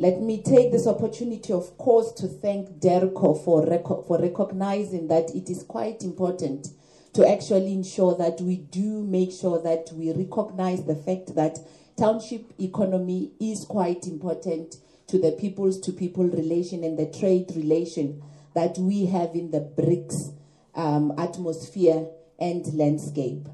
Let 0.00 0.20
me 0.20 0.40
take 0.40 0.70
this 0.70 0.86
opportunity, 0.86 1.52
of 1.52 1.76
course, 1.76 2.12
to 2.12 2.28
thank 2.28 2.78
DIRCO 2.78 3.44
for, 3.44 3.66
reco- 3.66 4.06
for 4.06 4.20
recognizing 4.20 5.08
that 5.08 5.34
it 5.34 5.50
is 5.50 5.64
quite 5.64 6.04
important 6.04 6.68
to 7.14 7.28
actually 7.28 7.72
ensure 7.72 8.14
that 8.16 8.40
we 8.40 8.58
do 8.58 9.02
make 9.02 9.32
sure 9.32 9.60
that 9.60 9.90
we 9.92 10.12
recognize 10.12 10.84
the 10.84 10.94
fact 10.94 11.34
that 11.34 11.58
township 11.96 12.52
economy 12.60 13.32
is 13.40 13.64
quite 13.64 14.06
important 14.06 14.76
to 15.08 15.18
the 15.18 15.32
peoples 15.32 15.80
to 15.80 15.92
people 15.92 16.24
relation 16.24 16.84
and 16.84 16.96
the 16.96 17.06
trade 17.06 17.50
relation 17.56 18.22
that 18.54 18.78
we 18.78 19.06
have 19.06 19.34
in 19.34 19.50
the 19.50 19.60
BRICS 19.60 20.32
um, 20.76 21.12
atmosphere 21.18 22.06
and 22.38 22.72
landscape. 22.74 23.48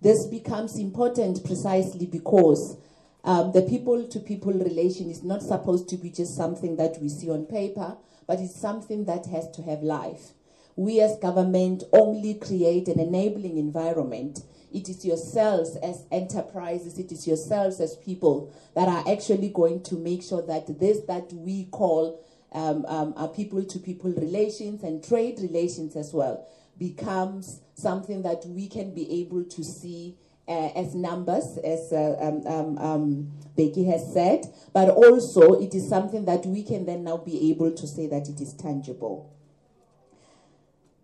This 0.00 0.26
becomes 0.26 0.78
important 0.78 1.44
precisely 1.44 2.06
because 2.06 2.78
um, 3.24 3.52
the 3.52 3.62
people 3.62 4.06
to 4.08 4.20
people 4.20 4.52
relation 4.52 5.10
is 5.10 5.22
not 5.22 5.42
supposed 5.42 5.88
to 5.90 5.96
be 5.96 6.10
just 6.10 6.36
something 6.36 6.76
that 6.76 7.00
we 7.00 7.08
see 7.08 7.30
on 7.30 7.46
paper, 7.46 7.96
but 8.26 8.40
it's 8.40 8.58
something 8.58 9.04
that 9.04 9.26
has 9.26 9.50
to 9.50 9.62
have 9.62 9.82
life. 9.82 10.32
We 10.76 11.00
as 11.00 11.18
government 11.18 11.84
only 11.92 12.34
create 12.34 12.88
an 12.88 12.98
enabling 12.98 13.58
environment. 13.58 14.44
It 14.72 14.88
is 14.88 15.04
yourselves 15.04 15.76
as 15.76 16.04
enterprises, 16.10 16.98
it 16.98 17.12
is 17.12 17.26
yourselves 17.26 17.80
as 17.80 17.96
people 17.96 18.54
that 18.74 18.88
are 18.88 19.04
actually 19.12 19.50
going 19.50 19.82
to 19.84 19.96
make 19.96 20.22
sure 20.22 20.42
that 20.46 20.78
this 20.78 21.00
that 21.06 21.32
we 21.32 21.64
call 21.66 22.24
um, 22.52 22.84
um, 22.86 23.14
our 23.16 23.28
people 23.28 23.64
to 23.64 23.78
people 23.78 24.12
relations 24.12 24.82
and 24.82 25.04
trade 25.06 25.38
relations 25.40 25.96
as 25.96 26.12
well 26.12 26.46
becomes 26.78 27.60
something 27.74 28.22
that 28.22 28.46
we 28.46 28.68
can 28.68 28.94
be 28.94 29.20
able 29.20 29.44
to 29.44 29.62
see 29.62 30.16
uh, 30.50 30.72
as 30.74 30.96
numbers, 30.96 31.58
as 31.62 31.92
uh, 31.92 32.16
um, 32.20 32.44
um, 32.44 32.78
um, 32.78 33.32
Becky 33.56 33.84
has 33.84 34.12
said, 34.12 34.52
but 34.72 34.88
also 34.88 35.52
it 35.60 35.74
is 35.74 35.88
something 35.88 36.24
that 36.24 36.44
we 36.44 36.64
can 36.64 36.86
then 36.86 37.04
now 37.04 37.18
be 37.18 37.52
able 37.52 37.70
to 37.70 37.86
say 37.86 38.08
that 38.08 38.28
it 38.28 38.40
is 38.40 38.52
tangible. 38.54 39.32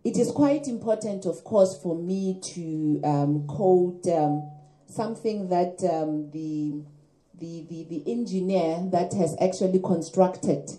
It 0.02 0.16
is 0.16 0.32
quite 0.32 0.66
important, 0.66 1.26
of 1.26 1.44
course, 1.44 1.80
for 1.80 1.94
me 1.96 2.40
to 2.54 3.00
um, 3.04 3.46
quote 3.46 4.04
um, 4.08 4.50
something 4.88 5.48
that 5.48 5.78
the, 5.78 6.82
the, 7.38 7.66
the, 7.68 7.86
the 7.88 8.02
engineer 8.10 8.82
that 8.90 9.12
has 9.14 9.36
actually 9.40 9.78
constructed 9.78 10.70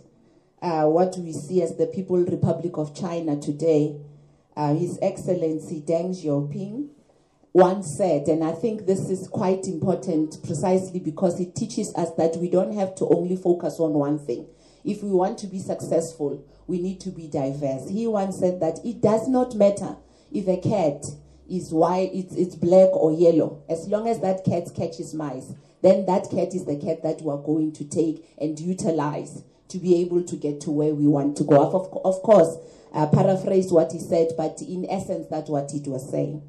uh, 0.61 0.83
what 0.85 1.15
we 1.17 1.31
see 1.31 1.61
as 1.61 1.77
the 1.77 1.87
People 1.87 2.17
Republic 2.17 2.77
of 2.77 2.93
China 2.93 3.39
today, 3.39 3.95
uh, 4.57 4.73
His 4.73 4.99
Excellency 5.01 5.81
Deng 5.81 6.09
Xiaoping, 6.09 6.89
once 7.57 7.97
said, 7.97 8.27
and 8.27 8.43
I 8.43 8.51
think 8.51 8.85
this 8.85 9.09
is 9.09 9.27
quite 9.27 9.65
important 9.65 10.37
precisely 10.45 10.99
because 10.99 11.39
it 11.39 11.55
teaches 11.55 11.91
us 11.95 12.11
that 12.15 12.37
we 12.37 12.51
don't 12.51 12.75
have 12.75 12.93
to 12.97 13.07
only 13.07 13.35
focus 13.35 13.79
on 13.79 13.93
one 13.93 14.19
thing. 14.19 14.45
If 14.85 15.01
we 15.01 15.09
want 15.09 15.39
to 15.39 15.47
be 15.47 15.57
successful, 15.57 16.45
we 16.67 16.79
need 16.79 17.01
to 17.01 17.09
be 17.09 17.27
diverse. 17.27 17.89
He 17.89 18.05
once 18.05 18.37
said 18.37 18.59
that 18.59 18.85
it 18.85 19.01
does 19.01 19.27
not 19.27 19.55
matter 19.55 19.97
if 20.31 20.47
a 20.47 20.57
cat 20.57 21.03
is 21.49 21.73
white, 21.73 22.11
it's, 22.13 22.35
it's 22.35 22.55
black 22.55 22.89
or 22.93 23.11
yellow, 23.11 23.63
as 23.67 23.87
long 23.87 24.07
as 24.07 24.19
that 24.19 24.45
cat 24.45 24.69
catches 24.75 25.15
mice, 25.15 25.55
then 25.81 26.05
that 26.05 26.29
cat 26.29 26.53
is 26.53 26.65
the 26.65 26.77
cat 26.77 27.01
that 27.01 27.23
we're 27.23 27.41
going 27.41 27.71
to 27.73 27.85
take 27.85 28.23
and 28.37 28.59
utilize 28.59 29.41
to 29.69 29.79
be 29.79 29.99
able 29.99 30.23
to 30.25 30.35
get 30.35 30.61
to 30.61 30.69
where 30.69 30.93
we 30.93 31.07
want 31.07 31.35
to 31.37 31.43
go. 31.43 31.71
Of, 31.71 32.05
of 32.05 32.21
course, 32.21 32.55
uh, 32.93 33.07
paraphrase 33.07 33.71
what 33.71 33.93
he 33.93 33.99
said, 33.99 34.33
but 34.37 34.61
in 34.61 34.85
essence, 34.87 35.25
that's 35.27 35.49
what 35.49 35.73
it 35.73 35.87
was 35.87 36.07
saying. 36.07 36.43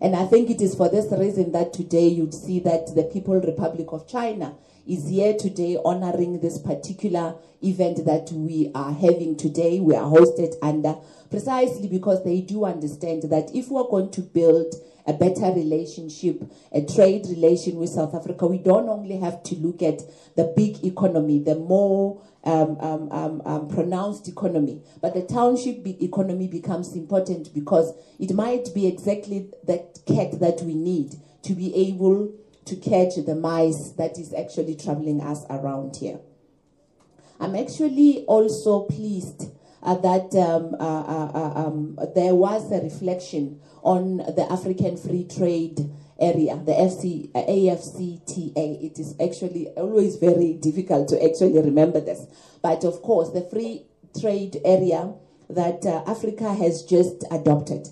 And 0.00 0.16
I 0.16 0.24
think 0.24 0.48
it 0.48 0.62
is 0.62 0.74
for 0.74 0.88
this 0.88 1.12
reason 1.12 1.52
that 1.52 1.74
today 1.74 2.08
you'd 2.08 2.32
see 2.32 2.58
that 2.60 2.94
the 2.94 3.02
People 3.02 3.34
Republic 3.34 3.88
of 3.92 4.08
China 4.08 4.54
is 4.86 5.08
here 5.08 5.36
today 5.36 5.76
honoring 5.84 6.40
this 6.40 6.58
particular 6.58 7.34
event 7.62 8.06
that 8.06 8.32
we 8.32 8.70
are 8.74 8.92
having 8.92 9.36
today. 9.36 9.78
We 9.78 9.94
are 9.94 10.10
hosted 10.10 10.54
under 10.62 10.96
precisely 11.28 11.86
because 11.86 12.24
they 12.24 12.40
do 12.40 12.64
understand 12.64 13.24
that 13.24 13.54
if 13.54 13.68
we're 13.68 13.84
going 13.84 14.10
to 14.12 14.22
build 14.22 14.74
a 15.06 15.12
better 15.12 15.52
relationship, 15.52 16.42
a 16.72 16.82
trade 16.82 17.26
relation 17.28 17.76
with 17.76 17.90
South 17.90 18.14
Africa, 18.14 18.46
we 18.46 18.58
don't 18.58 18.88
only 18.88 19.18
have 19.18 19.42
to 19.44 19.56
look 19.56 19.82
at 19.82 20.02
the 20.36 20.52
big 20.56 20.84
economy, 20.84 21.38
the 21.38 21.56
more 21.56 22.22
um, 22.44 22.78
um, 22.80 23.12
um, 23.12 23.42
um, 23.44 23.68
pronounced 23.68 24.28
economy. 24.28 24.82
But 25.00 25.14
the 25.14 25.22
township 25.22 25.86
economy 25.86 26.48
becomes 26.48 26.94
important 26.94 27.52
because 27.54 27.92
it 28.18 28.32
might 28.32 28.74
be 28.74 28.86
exactly 28.86 29.50
that 29.64 30.00
cat 30.06 30.40
that 30.40 30.62
we 30.62 30.74
need 30.74 31.16
to 31.42 31.54
be 31.54 31.74
able 31.74 32.32
to 32.64 32.76
catch 32.76 33.16
the 33.16 33.34
mice 33.34 33.90
that 33.92 34.18
is 34.18 34.32
actually 34.32 34.76
troubling 34.76 35.20
us 35.20 35.44
around 35.50 35.96
here. 35.96 36.20
I'm 37.40 37.56
actually 37.56 38.24
also 38.26 38.80
pleased 38.82 39.50
uh, 39.82 39.94
that 39.96 40.34
um, 40.36 40.76
uh, 40.78 41.00
uh, 41.00 41.30
uh 41.34 41.66
um, 41.66 41.98
there 42.14 42.34
was 42.34 42.70
a 42.70 42.82
reflection 42.82 43.60
on 43.82 44.18
the 44.18 44.46
African 44.50 44.96
Free 44.96 45.24
Trade 45.24 45.90
area, 46.20 46.56
the 46.56 46.72
FC, 46.72 47.30
uh, 47.34 47.40
AFCTA. 47.40 48.84
It 48.84 48.98
is 48.98 49.14
actually 49.20 49.68
always 49.68 50.16
very 50.16 50.54
difficult 50.54 51.08
to 51.08 51.24
actually 51.24 51.60
remember 51.60 52.00
this. 52.00 52.26
But 52.62 52.84
of 52.84 53.02
course, 53.02 53.30
the 53.30 53.42
free 53.42 53.86
trade 54.20 54.58
area 54.64 55.12
that 55.48 55.84
uh, 55.86 56.04
Africa 56.06 56.54
has 56.54 56.82
just 56.82 57.24
adopted. 57.30 57.88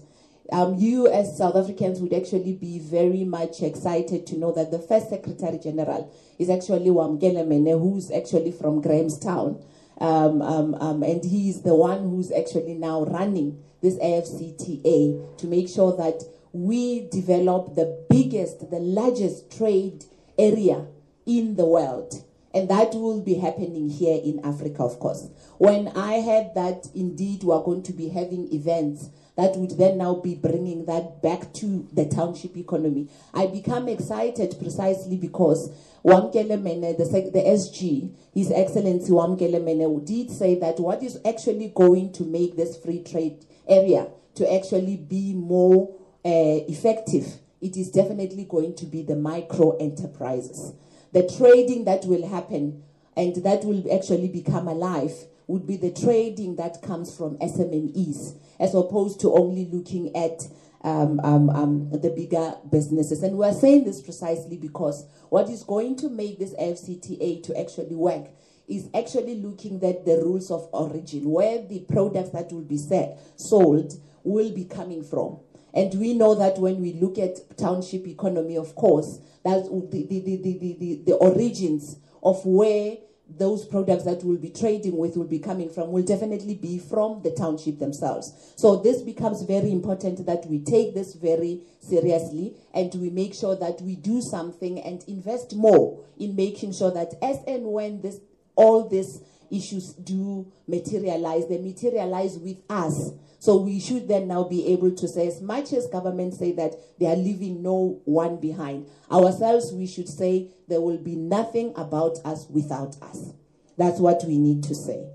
Um, 0.50 0.76
you, 0.76 1.06
as 1.06 1.36
South 1.36 1.56
Africans, 1.56 2.00
would 2.00 2.14
actually 2.14 2.54
be 2.54 2.78
very 2.78 3.24
much 3.24 3.62
excited 3.62 4.26
to 4.28 4.38
know 4.38 4.52
that 4.52 4.70
the 4.70 4.78
first 4.78 5.10
Secretary 5.10 5.58
General 5.58 6.10
is 6.38 6.48
actually 6.48 6.86
Wamkele 6.86 7.46
Mene, 7.46 7.78
who's 7.78 8.10
actually 8.10 8.52
from 8.52 8.80
Grahamstown. 8.80 9.62
Um, 10.00 10.40
um, 10.40 10.74
um, 10.76 11.02
and 11.02 11.24
he's 11.24 11.62
the 11.62 11.74
one 11.74 12.08
who's 12.08 12.30
actually 12.30 12.74
now 12.74 13.04
running 13.04 13.62
this 13.82 13.96
AFCTA 13.96 15.38
to 15.38 15.46
make 15.46 15.68
sure 15.68 15.96
that 15.96 16.22
we 16.52 17.08
develop 17.08 17.74
the 17.74 18.04
biggest, 18.08 18.70
the 18.70 18.78
largest 18.78 19.56
trade 19.56 20.04
area 20.38 20.86
in 21.26 21.56
the 21.56 21.66
world. 21.66 22.24
And 22.54 22.68
that 22.70 22.94
will 22.94 23.20
be 23.20 23.34
happening 23.34 23.90
here 23.90 24.20
in 24.24 24.40
Africa, 24.44 24.82
of 24.82 24.98
course. 24.98 25.28
When 25.58 25.88
I 25.88 26.22
heard 26.22 26.54
that 26.54 26.88
indeed 26.94 27.44
we 27.44 27.52
are 27.52 27.62
going 27.62 27.82
to 27.84 27.92
be 27.92 28.08
having 28.08 28.52
events 28.52 29.10
that 29.36 29.54
would 29.54 29.78
then 29.78 29.98
now 29.98 30.14
be 30.14 30.34
bringing 30.34 30.86
that 30.86 31.22
back 31.22 31.52
to 31.54 31.86
the 31.92 32.06
township 32.06 32.56
economy, 32.56 33.08
I 33.34 33.46
become 33.46 33.88
excited 33.88 34.56
precisely 34.58 35.16
because 35.16 35.70
Wamkele 36.04 36.60
Mene, 36.60 36.96
the, 36.96 37.04
the 37.04 37.44
SG, 37.46 38.12
His 38.32 38.50
Excellency 38.50 39.12
Wamkele 39.12 39.62
Mene, 39.62 40.04
did 40.04 40.30
say 40.30 40.58
that 40.58 40.80
what 40.80 41.02
is 41.02 41.20
actually 41.24 41.70
going 41.74 42.12
to 42.14 42.24
make 42.24 42.56
this 42.56 42.76
free 42.78 43.02
trade 43.04 43.44
area 43.68 44.08
to 44.34 44.52
actually 44.52 44.96
be 44.96 45.34
more 45.34 45.94
uh, 46.24 46.64
effective, 46.68 47.26
it 47.60 47.76
is 47.76 47.90
definitely 47.90 48.44
going 48.44 48.74
to 48.76 48.86
be 48.86 49.02
the 49.02 49.16
micro 49.16 49.76
enterprises. 49.78 50.72
The 51.12 51.28
trading 51.36 51.84
that 51.84 52.04
will 52.04 52.28
happen 52.28 52.82
and 53.16 53.34
that 53.36 53.64
will 53.64 53.84
actually 53.92 54.28
become 54.28 54.68
alive 54.68 55.12
would 55.48 55.66
be 55.66 55.76
the 55.76 55.90
trading 55.90 56.56
that 56.56 56.82
comes 56.82 57.16
from 57.16 57.36
SMMEs, 57.38 58.36
as 58.60 58.74
opposed 58.74 59.20
to 59.20 59.32
only 59.32 59.64
looking 59.64 60.14
at 60.14 60.46
um, 60.82 61.18
um, 61.20 61.50
um, 61.50 61.90
the 61.90 62.10
bigger 62.10 62.54
businesses. 62.70 63.22
And 63.22 63.36
we're 63.36 63.52
saying 63.52 63.84
this 63.84 64.00
precisely 64.00 64.56
because 64.56 65.04
what 65.30 65.48
is 65.48 65.64
going 65.64 65.96
to 65.96 66.08
make 66.08 66.38
this 66.38 66.54
FCTA 66.54 67.42
to 67.44 67.58
actually 67.58 67.96
work 67.96 68.28
is 68.68 68.88
actually 68.94 69.36
looking 69.36 69.82
at 69.84 70.04
the 70.04 70.20
rules 70.22 70.50
of 70.50 70.68
origin, 70.72 71.30
where 71.30 71.62
the 71.66 71.80
products 71.80 72.30
that 72.30 72.52
will 72.52 72.62
be 72.62 72.76
set, 72.76 73.18
sold 73.36 73.94
will 74.22 74.52
be 74.52 74.64
coming 74.64 75.02
from. 75.02 75.38
And 75.74 75.92
we 75.94 76.14
know 76.14 76.34
that 76.34 76.58
when 76.58 76.80
we 76.80 76.94
look 76.94 77.18
at 77.18 77.56
township 77.56 78.06
economy, 78.06 78.56
of 78.56 78.74
course, 78.74 79.20
that's 79.44 79.68
the, 79.68 80.06
the, 80.08 80.20
the, 80.20 80.36
the, 80.36 80.76
the, 80.78 81.02
the 81.06 81.14
origins 81.14 81.98
of 82.22 82.44
where 82.44 82.96
those 83.36 83.66
products 83.66 84.04
that 84.04 84.24
we'll 84.24 84.38
be 84.38 84.48
trading 84.48 84.96
with 84.96 85.16
will 85.16 85.26
be 85.26 85.38
coming 85.38 85.68
from 85.68 85.92
will 85.92 86.02
definitely 86.02 86.54
be 86.54 86.78
from 86.78 87.20
the 87.22 87.30
township 87.30 87.78
themselves. 87.78 88.32
So 88.56 88.76
this 88.76 89.02
becomes 89.02 89.42
very 89.42 89.70
important 89.70 90.24
that 90.24 90.46
we 90.46 90.60
take 90.60 90.94
this 90.94 91.14
very 91.14 91.60
seriously 91.80 92.54
and 92.72 92.92
we 92.94 93.10
make 93.10 93.34
sure 93.34 93.54
that 93.56 93.82
we 93.82 93.96
do 93.96 94.22
something 94.22 94.80
and 94.80 95.04
invest 95.06 95.54
more 95.54 96.02
in 96.18 96.36
making 96.36 96.72
sure 96.72 96.90
that 96.92 97.14
as 97.22 97.38
and 97.46 97.66
when 97.66 98.00
this 98.00 98.18
all 98.58 98.88
these 98.88 99.22
issues 99.50 99.94
do 99.94 100.50
materialize, 100.66 101.48
they 101.48 101.58
materialize 101.58 102.36
with 102.38 102.58
us 102.68 103.12
so 103.38 103.56
we 103.56 103.78
should 103.78 104.08
then 104.08 104.26
now 104.26 104.44
be 104.44 104.66
able 104.68 104.90
to 104.90 105.06
say, 105.06 105.28
as 105.28 105.40
much 105.40 105.72
as 105.72 105.86
governments 105.86 106.38
say 106.38 106.52
that 106.52 106.74
they 106.98 107.06
are 107.06 107.16
leaving 107.16 107.62
no 107.62 108.00
one 108.04 108.40
behind, 108.40 108.88
ourselves 109.10 109.72
we 109.72 109.86
should 109.86 110.08
say 110.08 110.48
there 110.66 110.80
will 110.80 110.98
be 110.98 111.14
nothing 111.14 111.72
about 111.76 112.18
us 112.24 112.46
without 112.50 113.00
us. 113.00 113.32
That's 113.76 114.00
what 114.00 114.24
we 114.26 114.38
need 114.38 114.64
to 114.64 114.74
say. 114.74 115.06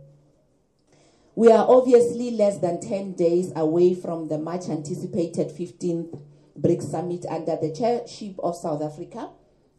We 1.35 1.51
are 1.51 1.65
obviously 1.67 2.31
less 2.31 2.59
than 2.59 2.79
10 2.79 3.13
days 3.13 3.51
away 3.55 3.95
from 3.95 4.29
the 4.29 4.37
much 4.37 4.69
anticipated 4.69 5.49
15th 5.49 6.17
BRICS 6.57 6.83
summit 6.83 7.25
under 7.29 7.57
the 7.57 7.73
chairship 7.75 8.35
of 8.39 8.55
South 8.55 8.81
Africa 8.81 9.31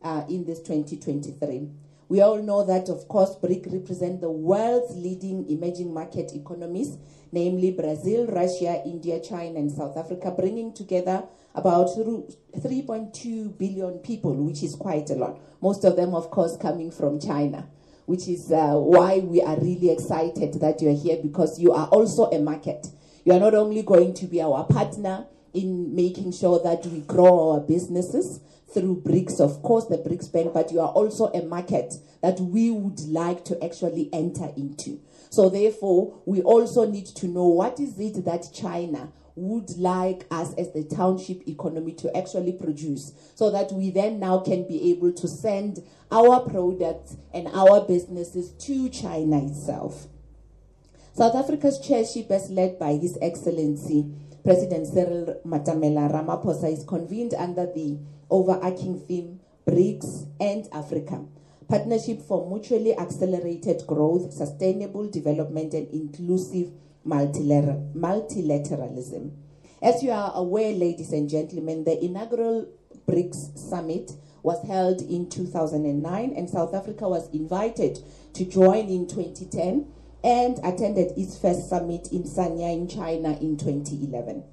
uh, 0.02 0.24
in 0.28 0.44
this 0.44 0.58
2023. 0.58 1.70
We 2.14 2.20
all 2.20 2.40
know 2.40 2.64
that, 2.64 2.88
of 2.90 3.08
course, 3.08 3.34
BRIC 3.34 3.66
represent 3.72 4.20
the 4.20 4.30
world's 4.30 4.94
leading 4.94 5.50
emerging 5.50 5.92
market 5.92 6.30
economies, 6.32 6.96
namely 7.32 7.72
Brazil, 7.72 8.28
Russia, 8.28 8.80
India, 8.86 9.18
China, 9.18 9.58
and 9.58 9.68
South 9.68 9.96
Africa, 9.96 10.30
bringing 10.30 10.72
together 10.72 11.24
about 11.56 11.88
3.2 11.88 13.58
billion 13.58 13.98
people, 13.98 14.32
which 14.32 14.62
is 14.62 14.76
quite 14.76 15.10
a 15.10 15.14
lot. 15.14 15.40
Most 15.60 15.82
of 15.82 15.96
them, 15.96 16.14
of 16.14 16.30
course, 16.30 16.56
coming 16.56 16.92
from 16.92 17.18
China, 17.18 17.66
which 18.06 18.28
is 18.28 18.52
uh, 18.52 18.74
why 18.74 19.18
we 19.18 19.42
are 19.42 19.58
really 19.58 19.90
excited 19.90 20.60
that 20.60 20.80
you're 20.80 20.94
here 20.94 21.18
because 21.20 21.58
you 21.58 21.72
are 21.72 21.88
also 21.88 22.30
a 22.30 22.38
market. 22.38 22.86
You 23.24 23.32
are 23.32 23.40
not 23.40 23.56
only 23.56 23.82
going 23.82 24.14
to 24.14 24.26
be 24.26 24.40
our 24.40 24.62
partner 24.66 25.26
in 25.52 25.92
making 25.92 26.30
sure 26.30 26.60
that 26.62 26.86
we 26.86 27.00
grow 27.00 27.54
our 27.54 27.60
businesses 27.60 28.38
through 28.74 29.02
BRICS, 29.02 29.40
of 29.40 29.62
course, 29.62 29.86
the 29.86 29.98
BRICS 29.98 30.32
Bank, 30.32 30.52
but 30.52 30.72
you 30.72 30.80
are 30.80 30.88
also 30.88 31.26
a 31.32 31.42
market 31.46 31.94
that 32.20 32.40
we 32.40 32.70
would 32.70 33.00
like 33.08 33.44
to 33.46 33.64
actually 33.64 34.10
enter 34.12 34.52
into. 34.56 35.00
So, 35.30 35.48
therefore, 35.48 36.20
we 36.26 36.42
also 36.42 36.88
need 36.88 37.06
to 37.06 37.28
know 37.28 37.46
what 37.46 37.80
is 37.80 37.98
it 37.98 38.24
that 38.24 38.48
China 38.52 39.12
would 39.36 39.76
like 39.78 40.26
us 40.30 40.54
as 40.54 40.72
the 40.72 40.84
township 40.84 41.48
economy 41.48 41.92
to 41.92 42.16
actually 42.16 42.52
produce 42.52 43.12
so 43.34 43.50
that 43.50 43.72
we 43.72 43.90
then 43.90 44.20
now 44.20 44.38
can 44.38 44.66
be 44.68 44.90
able 44.90 45.12
to 45.12 45.26
send 45.26 45.82
our 46.12 46.40
products 46.40 47.16
and 47.32 47.48
our 47.48 47.84
businesses 47.84 48.52
to 48.52 48.88
China 48.90 49.44
itself. 49.44 50.06
South 51.14 51.34
Africa's 51.34 51.78
chairship, 51.78 52.30
as 52.30 52.50
led 52.50 52.78
by 52.78 52.92
His 52.92 53.18
Excellency 53.22 54.04
President 54.44 54.86
Cyril 54.86 55.40
Matamela 55.44 56.10
Ramaphosa, 56.12 56.72
is 56.72 56.84
convened 56.84 57.34
under 57.34 57.66
the 57.66 57.98
overarching 58.30 59.00
theme 59.00 59.40
BRICS 59.66 60.28
and 60.40 60.68
Africa 60.72 61.24
Partnership 61.68 62.20
for 62.20 62.48
Mutually 62.48 62.96
Accelerated 62.96 63.84
Growth, 63.86 64.32
Sustainable 64.34 65.08
Development, 65.08 65.72
and 65.72 65.88
Inclusive 65.92 66.72
multilateralism. 67.06 69.30
As 69.80 70.02
you 70.02 70.10
are 70.10 70.32
aware, 70.34 70.72
ladies 70.72 71.12
and 71.12 71.28
gentlemen, 71.28 71.84
the 71.84 72.04
inaugural 72.04 72.66
BRICS 73.08 73.56
summit 73.58 74.10
was 74.42 74.66
held 74.66 75.00
in 75.00 75.30
2009, 75.30 76.32
and 76.36 76.50
South 76.50 76.74
Africa 76.74 77.08
was 77.08 77.30
invited 77.30 78.00
to 78.34 78.44
join 78.44 78.88
in 78.88 79.06
2010 79.06 79.86
and 80.22 80.58
attended 80.64 81.16
its 81.16 81.38
first 81.38 81.70
summit 81.70 82.12
in 82.12 82.24
Sanya 82.24 82.74
in 82.74 82.88
China 82.88 83.38
in 83.40 83.56
2011. 83.56 84.44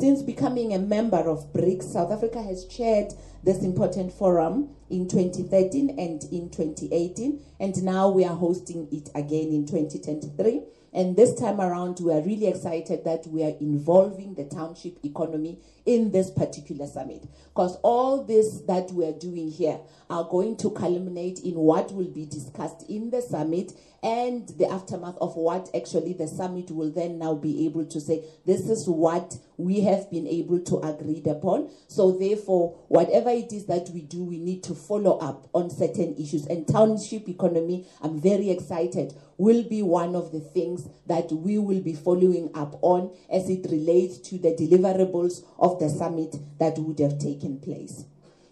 Since 0.00 0.22
becoming 0.22 0.72
a 0.72 0.78
member 0.78 1.28
of 1.28 1.52
BRICS, 1.52 1.92
South 1.92 2.10
Africa 2.10 2.42
has 2.42 2.64
chaired 2.64 3.12
this 3.44 3.62
important 3.62 4.10
forum 4.10 4.70
in 4.88 5.06
2013 5.06 5.90
and 5.90 6.24
in 6.32 6.48
2018, 6.48 7.38
and 7.60 7.82
now 7.82 8.08
we 8.08 8.24
are 8.24 8.34
hosting 8.34 8.88
it 8.90 9.10
again 9.14 9.50
in 9.52 9.66
2023. 9.66 10.62
And 10.94 11.16
this 11.16 11.38
time 11.38 11.60
around, 11.60 12.00
we 12.00 12.14
are 12.14 12.22
really 12.22 12.46
excited 12.46 13.04
that 13.04 13.26
we 13.26 13.44
are 13.44 13.54
involving 13.60 14.34
the 14.34 14.44
township 14.44 15.04
economy 15.04 15.60
in 15.84 16.10
this 16.10 16.30
particular 16.30 16.86
summit. 16.86 17.28
Because 17.54 17.76
all 17.82 18.24
this 18.24 18.62
that 18.62 18.90
we 18.92 19.04
are 19.04 19.12
doing 19.12 19.50
here 19.50 19.80
are 20.08 20.24
going 20.24 20.56
to 20.56 20.70
culminate 20.70 21.40
in 21.40 21.56
what 21.56 21.92
will 21.92 22.08
be 22.08 22.24
discussed 22.24 22.88
in 22.88 23.10
the 23.10 23.20
summit 23.20 23.74
and 24.02 24.48
the 24.58 24.66
aftermath 24.70 25.16
of 25.20 25.36
what 25.36 25.68
actually 25.74 26.14
the 26.14 26.26
summit 26.26 26.70
will 26.70 26.90
then 26.90 27.18
now 27.18 27.34
be 27.34 27.66
able 27.66 27.84
to 27.84 28.00
say. 28.00 28.24
This 28.46 28.68
is 28.68 28.88
what 28.88 29.36
we 29.56 29.80
have 29.82 30.10
been 30.10 30.26
able 30.26 30.60
to 30.60 30.78
agree 30.78 31.22
upon. 31.26 31.70
So 31.88 32.12
therefore 32.12 32.78
whatever 32.88 33.30
it 33.30 33.52
is 33.52 33.66
that 33.66 33.90
we 33.90 34.02
do 34.02 34.24
we 34.24 34.38
need 34.38 34.62
to 34.64 34.74
follow 34.74 35.18
up 35.18 35.48
on 35.52 35.68
certain 35.70 36.16
issues. 36.16 36.46
And 36.46 36.66
township 36.66 37.28
economy 37.28 37.86
i'm 38.02 38.20
very 38.20 38.50
excited 38.50 39.14
will 39.36 39.62
be 39.62 39.82
one 39.82 40.14
of 40.14 40.32
the 40.32 40.40
things 40.40 40.86
that 41.06 41.32
we 41.32 41.58
will 41.58 41.80
be 41.80 41.94
following 41.94 42.50
up 42.54 42.78
on 42.82 43.10
as 43.32 43.48
it 43.48 43.66
relates 43.70 44.18
to 44.18 44.38
the 44.38 44.54
deliverables 44.54 45.42
of 45.58 45.78
the 45.78 45.88
summit 45.88 46.36
that 46.58 46.78
would 46.78 46.98
have 46.98 47.18
taken 47.18 47.58
place. 47.58 48.04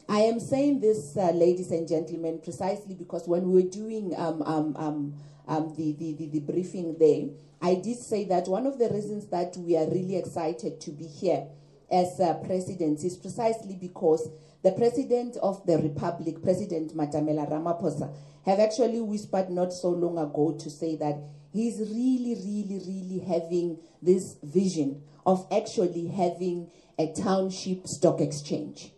I 0.08 0.20
am 0.20 0.40
saying 0.40 0.80
this, 0.80 1.14
uh, 1.18 1.32
ladies 1.32 1.70
and 1.70 1.86
gentlemen, 1.86 2.40
precisely 2.42 2.94
because 2.94 3.28
when 3.28 3.50
we 3.50 3.62
were 3.62 3.68
doing 3.68 4.14
um, 4.16 4.42
um, 4.42 4.74
um, 4.78 5.14
um, 5.48 5.74
the, 5.76 5.92
the, 5.98 6.14
the, 6.14 6.26
the 6.26 6.40
briefing 6.40 6.96
there, 6.98 7.28
I 7.60 7.74
did 7.74 7.98
say 7.98 8.24
that 8.26 8.46
one 8.46 8.66
of 8.66 8.78
the 8.78 8.88
reasons 8.88 9.26
that 9.28 9.56
we 9.56 9.76
are 9.76 9.86
really 9.86 10.16
excited 10.16 10.80
to 10.82 10.90
be 10.90 11.06
here 11.06 11.46
as 11.90 12.20
uh, 12.20 12.34
presidents 12.34 13.02
is 13.02 13.16
precisely 13.16 13.74
because 13.74 14.30
the 14.62 14.72
president 14.72 15.36
of 15.42 15.64
the 15.66 15.78
republic, 15.78 16.42
President 16.42 16.94
Matamela 16.94 17.48
Ramaphosa, 17.50 18.14
have 18.44 18.60
actually 18.60 19.00
whispered 19.00 19.50
not 19.50 19.72
so 19.72 19.90
long 19.90 20.18
ago 20.18 20.56
to 20.58 20.70
say 20.70 20.96
that 20.96 21.18
he's 21.52 21.78
really, 21.78 22.34
really, 22.34 22.82
really 22.86 23.24
having 23.26 23.78
this 24.02 24.36
vision 24.42 25.02
of 25.26 25.46
actually 25.52 26.08
having 26.08 26.70
a 26.98 27.12
township 27.12 27.86
stock 27.86 28.20
exchange. 28.20 28.92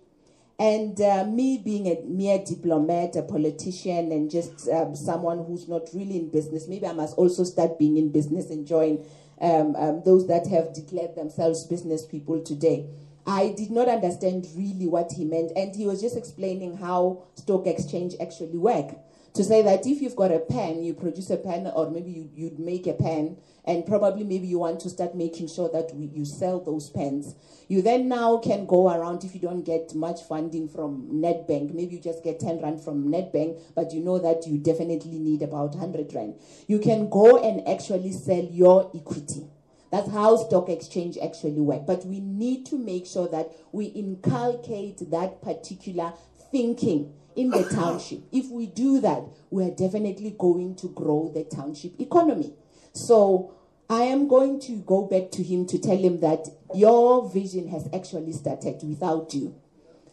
And 0.61 1.01
uh, 1.01 1.25
me 1.25 1.57
being 1.57 1.87
a 1.87 2.03
mere 2.05 2.39
diplomat, 2.39 3.17
a 3.17 3.23
politician, 3.23 4.13
and 4.13 4.31
just 4.31 4.69
um, 4.69 4.95
someone 4.95 5.43
who's 5.43 5.67
not 5.67 5.89
really 5.95 6.19
in 6.19 6.29
business, 6.29 6.69
maybe 6.69 6.87
I 6.87 6.93
must 6.93 7.17
also 7.17 7.45
start 7.45 7.79
being 7.79 7.97
in 7.97 8.13
business 8.13 8.51
and 8.51 8.67
join 8.67 9.03
um, 9.41 9.75
um, 9.75 10.03
those 10.05 10.29
that 10.29 10.47
have 10.49 10.75
declared 10.75 11.17
themselves 11.17 11.65
business 11.65 12.05
people 12.05 12.43
today. 12.43 12.91
I 13.27 13.55
did 13.57 13.71
not 13.71 13.89
understand 13.89 14.49
really 14.55 14.87
what 14.87 15.13
he 15.13 15.25
meant, 15.25 15.53
and 15.57 15.75
he 15.75 15.87
was 15.87 16.03
just 16.03 16.15
explaining 16.15 16.77
how 16.77 17.23
stock 17.37 17.67
exchange 17.67 18.13
actually 18.21 18.59
work 18.59 18.99
to 19.35 19.45
say 19.45 19.63
that 19.63 19.87
if 19.87 20.03
you've 20.03 20.17
got 20.17 20.33
a 20.33 20.41
pen, 20.41 20.83
you 20.83 20.93
produce 20.93 21.31
a 21.31 21.37
pen, 21.37 21.71
or 21.75 21.91
maybe 21.91 22.11
you, 22.11 22.31
you'd 22.35 22.59
make 22.59 22.87
a 22.87 22.93
pen, 22.93 23.37
and 23.71 23.87
probably 23.87 24.25
maybe 24.25 24.49
you 24.49 24.59
want 24.59 24.81
to 24.81 24.91
start 24.91 25.15
making 25.15 25.47
sure 25.47 25.71
that 25.73 25.95
we, 25.95 26.07
you 26.07 26.25
sell 26.25 26.59
those 26.59 26.91
pens. 26.91 27.37
You 27.69 27.83
then 27.83 28.09
now 28.09 28.39
can 28.39 28.67
go 28.67 28.93
around 28.93 29.23
if 29.23 29.33
you 29.33 29.41
don't 29.41 29.63
get 29.63 29.95
much 29.95 30.23
funding 30.23 30.69
from 30.69 31.09
Nedbank. 31.09 31.73
Maybe 31.73 31.95
you 31.95 32.01
just 32.01 32.25
get 32.25 32.41
10 32.41 32.63
Rand 32.63 32.83
from 32.83 33.05
Nedbank, 33.05 33.63
but 33.77 33.93
you 33.93 34.01
know 34.01 34.19
that 34.19 34.45
you 34.45 34.59
definitely 34.59 35.21
need 35.21 35.43
about 35.43 35.77
100 35.77 36.13
Rand. 36.13 36.35
You 36.67 36.81
can 36.81 37.09
go 37.09 37.41
and 37.41 37.67
actually 37.69 38.11
sell 38.11 38.43
your 38.43 38.91
equity. 38.93 39.47
That's 39.93 40.11
how 40.11 40.37
stock 40.37 40.69
exchange 40.69 41.17
actually 41.23 41.61
work. 41.61 41.87
But 41.87 42.05
we 42.05 42.19
need 42.19 42.67
to 42.67 42.77
make 42.77 43.07
sure 43.07 43.29
that 43.29 43.53
we 43.71 43.85
inculcate 43.87 45.09
that 45.13 45.43
particular 45.43 46.13
thinking 46.51 47.15
in 47.37 47.51
the 47.51 47.63
township. 47.73 48.23
If 48.33 48.51
we 48.51 48.67
do 48.67 49.01
that, 49.01 49.23
we 49.51 49.63
are 49.63 49.71
definitely 49.71 50.35
going 50.37 50.75
to 50.77 50.89
grow 50.89 51.31
the 51.33 51.45
township 51.45 52.01
economy. 52.01 52.53
So 52.93 53.55
I 53.91 54.03
am 54.05 54.29
going 54.29 54.61
to 54.61 54.77
go 54.77 55.03
back 55.03 55.33
to 55.33 55.43
him 55.43 55.67
to 55.67 55.77
tell 55.77 55.97
him 55.97 56.21
that 56.21 56.47
your 56.73 57.29
vision 57.29 57.67
has 57.71 57.89
actually 57.93 58.31
started 58.31 58.81
without 58.85 59.35
you. 59.35 59.57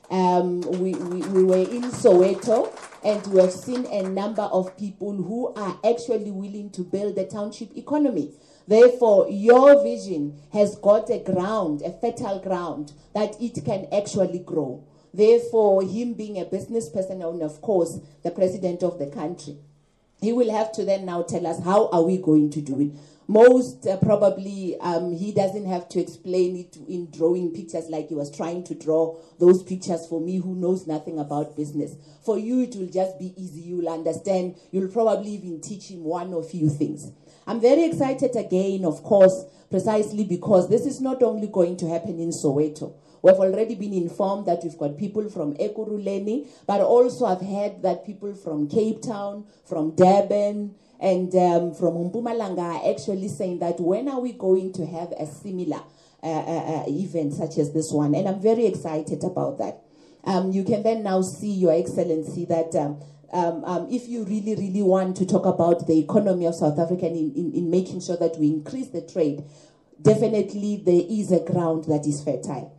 Um, 0.10 0.62
we, 0.62 0.96
we, 0.96 1.22
we 1.28 1.44
were 1.44 1.58
in 1.58 1.84
Soweto 1.92 2.74
and 3.04 3.28
we 3.28 3.40
have 3.40 3.52
seen 3.52 3.86
a 3.86 4.02
number 4.02 4.42
of 4.42 4.76
people 4.78 5.14
who 5.14 5.54
are 5.54 5.80
actually 5.86 6.32
willing 6.32 6.72
to 6.72 6.82
build 6.82 7.18
the 7.18 7.26
township 7.26 7.78
economy. 7.78 8.34
Therefore, 8.68 9.30
your 9.30 9.84
vision 9.84 10.42
has 10.54 10.76
got 10.78 11.12
a 11.12 11.20
ground, 11.20 11.84
a 11.84 11.92
fertile 11.92 12.40
ground, 12.40 12.94
that 13.14 13.40
it 13.40 13.64
can 13.64 13.88
actually 13.94 14.40
grow. 14.40 14.84
Therefore, 15.14 15.84
him 15.84 16.16
being 16.16 16.40
a 16.40 16.46
business 16.46 16.90
person 16.90 17.22
and, 17.22 17.44
of 17.44 17.62
course, 17.62 18.00
the 18.24 18.32
president 18.32 18.82
of 18.82 18.98
the 18.98 19.08
country, 19.08 19.58
he 20.20 20.34
will 20.34 20.52
have 20.52 20.72
to 20.72 20.84
then 20.84 21.06
now 21.06 21.22
tell 21.22 21.46
us 21.46 21.64
how 21.64 21.90
are 21.90 22.02
we 22.02 22.18
going 22.18 22.50
to 22.50 22.62
do 22.62 22.80
it. 22.82 22.92
Most 23.30 23.86
uh, 23.86 23.98
probably, 23.98 24.80
um, 24.80 25.12
he 25.14 25.34
doesn't 25.34 25.66
have 25.66 25.90
to 25.90 26.00
explain 26.00 26.56
it 26.56 26.78
in 26.88 27.12
drawing 27.12 27.52
pictures 27.52 27.90
like 27.90 28.08
he 28.08 28.16
was 28.16 28.34
trying 28.34 28.64
to 28.64 28.74
draw 28.76 29.20
those 29.38 29.64
pictures 29.64 30.08
for 30.08 30.22
me 30.22 30.38
who 30.38 30.56
knows 30.56 30.88
nothing 30.88 31.20
about 31.20 31.58
business. 31.58 31.96
For 32.24 32.38
you, 32.38 32.62
it 32.62 32.76
will 32.78 32.88
just 32.88 33.20
be 33.20 33.34
easy. 33.36 33.62
You'll 33.62 33.90
understand. 33.90 34.56
You'll 34.72 34.88
probably 34.88 35.32
even 35.32 35.60
teach 35.60 35.92
him 35.92 36.06
one 36.06 36.34
or 36.34 36.42
few 36.42 36.70
things. 36.70 37.12
I'm 37.46 37.60
very 37.60 37.84
excited 37.84 38.34
again, 38.38 38.86
of 38.86 39.04
course, 39.04 39.44
precisely 39.70 40.24
because 40.24 40.70
this 40.70 40.86
is 40.86 41.02
not 41.02 41.22
only 41.22 41.48
going 41.48 41.76
to 41.78 41.90
happen 41.90 42.20
in 42.20 42.30
Soweto. 42.30 42.94
We've 43.22 43.36
already 43.36 43.76
been 43.76 43.94
informed 43.94 44.46
that 44.46 44.64
we've 44.64 44.78
got 44.78 44.98
people 44.98 45.28
from 45.30 45.56
Ekurhuleni, 45.56 46.48
but 46.66 46.80
also 46.80 47.26
I've 47.26 47.42
heard 47.42 47.82
that 47.82 48.06
people 48.06 48.34
from 48.34 48.70
Cape 48.70 49.02
Town, 49.02 49.46
from 49.66 49.96
Durban, 49.96 50.76
and 51.00 51.34
um, 51.36 51.74
from 51.74 51.94
Mpumalanga 52.12 52.90
actually 52.90 53.28
saying 53.28 53.60
that 53.60 53.80
when 53.80 54.08
are 54.08 54.20
we 54.20 54.34
going 54.34 54.74
to 54.74 54.86
have 54.86 55.12
a 55.12 55.26
similar 55.26 55.82
uh, 56.24 56.28
uh, 56.28 56.82
uh, 56.82 56.84
event 56.88 57.34
such 57.34 57.58
as 57.58 57.74
this 57.74 57.92
one? 57.92 58.16
And 58.16 58.28
I'm 58.28 58.42
very 58.42 58.66
excited 58.66 59.24
about 59.24 59.58
that. 59.60 59.82
Um, 60.24 60.52
you 60.52 60.64
can 60.64 60.84
then 60.84 61.04
now 61.04 61.22
see, 61.22 61.52
Your 61.52 61.74
Excellency, 61.74 62.46
that 62.46 62.76
um, 62.76 63.02
um, 63.32 63.64
um, 63.66 63.88
if 63.90 64.08
you 64.08 64.24
really, 64.24 64.56
really 64.56 64.82
want 64.82 65.18
to 65.18 65.26
talk 65.26 65.46
about 65.46 65.86
the 65.88 66.00
economy 66.00 66.46
of 66.46 66.56
South 66.56 66.80
Africa 66.80 67.06
and 67.06 67.16
in, 67.16 67.34
in, 67.36 67.54
in 67.54 67.70
making 67.70 68.02
sure 68.02 68.18
that 68.18 68.38
we 68.38 68.48
increase 68.48 68.88
the 68.88 69.02
trade, 69.02 69.44
definitely 70.02 70.82
there 70.86 71.04
is 71.10 71.32
a 71.32 71.44
ground 71.44 71.86
that 71.86 72.06
is 72.08 72.24
fertile. 72.24 72.74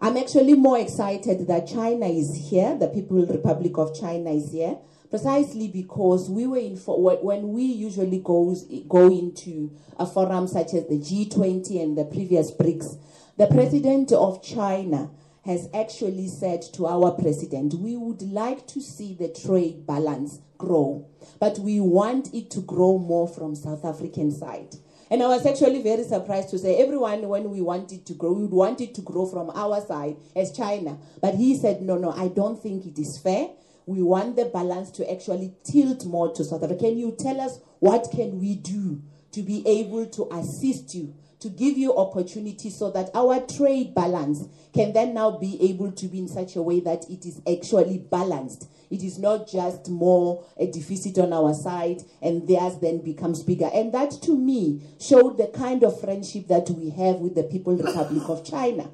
I'm 0.00 0.16
actually 0.16 0.54
more 0.54 0.78
excited 0.78 1.46
that 1.46 1.68
China 1.68 2.06
is 2.06 2.48
here, 2.50 2.76
the 2.76 2.88
People 2.88 3.24
Republic 3.24 3.78
of 3.78 3.98
China 3.98 4.30
is 4.30 4.50
here, 4.50 4.78
precisely 5.12 5.68
because 5.68 6.30
we 6.30 6.46
were 6.46 6.56
in 6.56 6.74
for, 6.74 6.98
when 7.22 7.52
we 7.52 7.64
usually 7.64 8.18
goes 8.18 8.64
go 8.88 9.08
into 9.08 9.70
a 9.98 10.06
forum 10.06 10.48
such 10.48 10.72
as 10.72 10.88
the 10.88 10.98
G20 10.98 11.82
and 11.82 11.98
the 11.98 12.06
previous 12.06 12.50
BRICS, 12.50 12.96
the 13.36 13.46
president 13.46 14.10
of 14.10 14.42
China 14.42 15.10
has 15.44 15.68
actually 15.74 16.28
said 16.28 16.62
to 16.72 16.86
our 16.86 17.10
president, 17.10 17.74
we 17.74 17.94
would 17.94 18.22
like 18.22 18.66
to 18.68 18.80
see 18.80 19.12
the 19.12 19.28
trade 19.28 19.86
balance 19.86 20.38
grow, 20.56 21.06
but 21.38 21.58
we 21.58 21.78
want 21.78 22.32
it 22.32 22.50
to 22.52 22.60
grow 22.62 22.96
more 22.96 23.28
from 23.28 23.54
South 23.54 23.84
African 23.84 24.32
side. 24.32 24.76
And 25.10 25.22
I 25.22 25.26
was 25.26 25.44
actually 25.44 25.82
very 25.82 26.04
surprised 26.04 26.48
to 26.50 26.58
say 26.58 26.78
everyone, 26.78 27.28
when 27.28 27.50
we 27.50 27.60
want 27.60 27.92
it 27.92 28.06
to 28.06 28.14
grow, 28.14 28.32
we 28.32 28.44
would 28.44 28.54
want 28.54 28.80
it 28.80 28.94
to 28.94 29.02
grow 29.02 29.26
from 29.26 29.50
our 29.50 29.82
side 29.82 30.16
as 30.34 30.56
China. 30.56 30.96
But 31.20 31.34
he 31.34 31.54
said, 31.54 31.82
no, 31.82 31.98
no, 31.98 32.12
I 32.12 32.28
don't 32.28 32.58
think 32.58 32.86
it 32.86 32.98
is 32.98 33.18
fair. 33.18 33.50
We 33.86 34.02
want 34.02 34.36
the 34.36 34.46
balance 34.46 34.90
to 34.92 35.10
actually 35.10 35.54
tilt 35.64 36.04
more 36.04 36.32
to 36.34 36.44
South 36.44 36.62
Africa. 36.62 36.84
Can 36.84 36.98
you 36.98 37.16
tell 37.18 37.40
us 37.40 37.58
what 37.80 38.10
can 38.10 38.40
we 38.40 38.54
do 38.54 39.02
to 39.32 39.42
be 39.42 39.66
able 39.66 40.06
to 40.06 40.28
assist 40.32 40.94
you 40.94 41.14
to 41.42 41.48
give 41.48 41.76
you 41.76 41.96
opportunity 41.96 42.70
so 42.70 42.88
that 42.92 43.10
our 43.14 43.40
trade 43.40 43.92
balance 43.96 44.46
can 44.72 44.92
then 44.92 45.12
now 45.12 45.32
be 45.32 45.60
able 45.70 45.90
to 45.90 46.06
be 46.06 46.20
in 46.20 46.28
such 46.28 46.54
a 46.54 46.62
way 46.62 46.78
that 46.78 47.04
it 47.10 47.26
is 47.26 47.40
actually 47.52 47.98
balanced. 47.98 48.68
It 48.90 49.02
is 49.02 49.18
not 49.18 49.48
just 49.48 49.88
more 49.88 50.44
a 50.56 50.70
deficit 50.70 51.18
on 51.18 51.32
our 51.32 51.52
side 51.52 52.04
and 52.22 52.46
theirs 52.46 52.74
then 52.80 53.02
becomes 53.02 53.42
bigger. 53.42 53.68
And 53.74 53.92
that 53.92 54.12
to 54.22 54.38
me 54.38 54.82
showed 55.00 55.36
the 55.36 55.48
kind 55.48 55.82
of 55.82 56.00
friendship 56.00 56.46
that 56.46 56.70
we 56.70 56.90
have 56.90 57.16
with 57.16 57.34
the 57.34 57.42
People 57.42 57.76
Republic 57.76 58.28
of 58.28 58.44
China. 58.44 58.88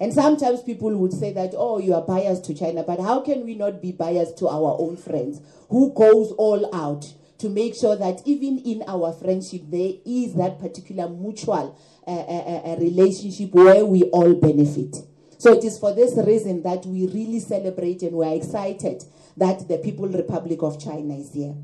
And 0.00 0.12
sometimes 0.12 0.62
people 0.62 0.94
would 0.96 1.12
say 1.12 1.32
that, 1.32 1.54
oh, 1.56 1.78
you 1.78 1.94
are 1.94 2.02
biased 2.02 2.44
to 2.46 2.54
China, 2.54 2.82
but 2.82 3.00
how 3.00 3.20
can 3.20 3.44
we 3.44 3.54
not 3.54 3.80
be 3.80 3.92
biased 3.92 4.38
to 4.38 4.48
our 4.48 4.76
own 4.78 4.96
friends 4.96 5.40
who 5.68 5.92
goes 5.94 6.32
all 6.32 6.74
out 6.74 7.14
to 7.38 7.48
make 7.48 7.74
sure 7.74 7.96
that 7.96 8.20
even 8.24 8.58
in 8.58 8.82
our 8.88 9.12
friendship 9.12 9.62
there 9.68 9.92
is 10.04 10.34
that 10.34 10.60
particular 10.60 11.08
mutual 11.08 11.78
uh, 12.06 12.10
uh, 12.10 12.72
uh, 12.72 12.76
relationship 12.80 13.52
where 13.52 13.84
we 13.84 14.04
all 14.04 14.34
benefit. 14.34 14.96
So 15.38 15.52
it 15.52 15.64
is 15.64 15.78
for 15.78 15.94
this 15.94 16.16
reason 16.26 16.62
that 16.62 16.86
we 16.86 17.06
really 17.06 17.40
celebrate 17.40 18.02
and 18.02 18.12
we 18.12 18.26
are 18.26 18.34
excited 18.34 19.04
that 19.36 19.68
the 19.68 19.78
People 19.78 20.08
Republic 20.08 20.62
of 20.62 20.82
China 20.82 21.14
is 21.16 21.32
here. 21.32 21.54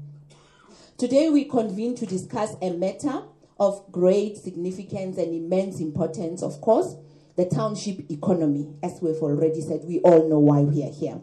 Today 0.98 1.30
we 1.30 1.44
convene 1.46 1.94
to 1.96 2.04
discuss 2.04 2.56
a 2.60 2.70
matter 2.70 3.22
of 3.58 3.90
great 3.90 4.36
significance 4.36 5.16
and 5.18 5.32
immense 5.34 5.80
importance, 5.80 6.42
of 6.42 6.60
course, 6.60 6.94
the 7.40 7.48
township 7.48 8.10
economy. 8.10 8.68
As 8.82 8.98
we've 9.00 9.22
already 9.22 9.62
said, 9.62 9.80
we 9.84 10.00
all 10.00 10.28
know 10.28 10.38
why 10.38 10.60
we 10.60 10.84
are 10.84 10.92
here. 10.92 11.22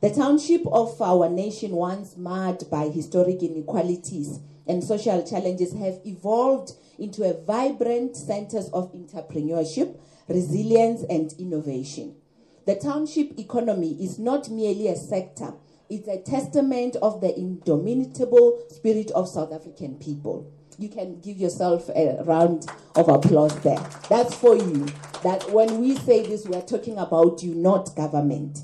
The 0.00 0.08
township 0.08 0.66
of 0.66 1.00
our 1.02 1.28
nation, 1.28 1.72
once 1.72 2.16
marred 2.16 2.64
by 2.70 2.88
historic 2.88 3.42
inequalities 3.42 4.40
and 4.66 4.82
social 4.82 5.22
challenges, 5.22 5.74
have 5.74 6.00
evolved 6.06 6.72
into 6.98 7.24
a 7.24 7.44
vibrant 7.44 8.16
centers 8.16 8.70
of 8.70 8.90
entrepreneurship, 8.94 10.00
resilience, 10.28 11.02
and 11.10 11.34
innovation. 11.38 12.16
The 12.64 12.76
township 12.76 13.38
economy 13.38 14.02
is 14.02 14.18
not 14.18 14.48
merely 14.48 14.88
a 14.88 14.96
sector, 14.96 15.52
it's 15.90 16.08
a 16.08 16.22
testament 16.22 16.96
of 17.02 17.20
the 17.20 17.38
indomitable 17.38 18.62
spirit 18.70 19.10
of 19.10 19.28
South 19.28 19.52
African 19.52 19.96
people. 19.96 20.50
You 20.80 20.88
can 20.88 21.20
give 21.20 21.36
yourself 21.36 21.90
a 21.90 22.22
round 22.24 22.66
of 22.96 23.10
applause 23.10 23.54
there. 23.60 23.86
That's 24.08 24.34
for 24.34 24.56
you. 24.56 24.86
That 25.22 25.50
when 25.52 25.78
we 25.78 25.94
say 25.94 26.26
this, 26.26 26.46
we're 26.46 26.62
talking 26.62 26.96
about 26.96 27.42
you, 27.42 27.54
not 27.54 27.94
government. 27.94 28.60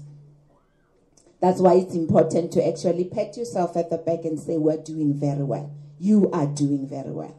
That's 1.43 1.61
why 1.61 1.75
it's 1.75 1.95
important 1.95 2.53
to 2.53 2.67
actually 2.67 3.05
pat 3.05 3.37
yourself 3.37 3.77
at 3.77 3.91
the 3.91 3.99
back 3.99 4.25
and 4.25 4.41
say, 4.41 4.57
We're 4.57 4.83
doing 4.83 5.13
very 5.13 5.45
well. 5.45 5.71
You 5.99 6.31
are 6.33 6.47
doing 6.47 6.89
very 6.89 7.11
well. 7.11 7.37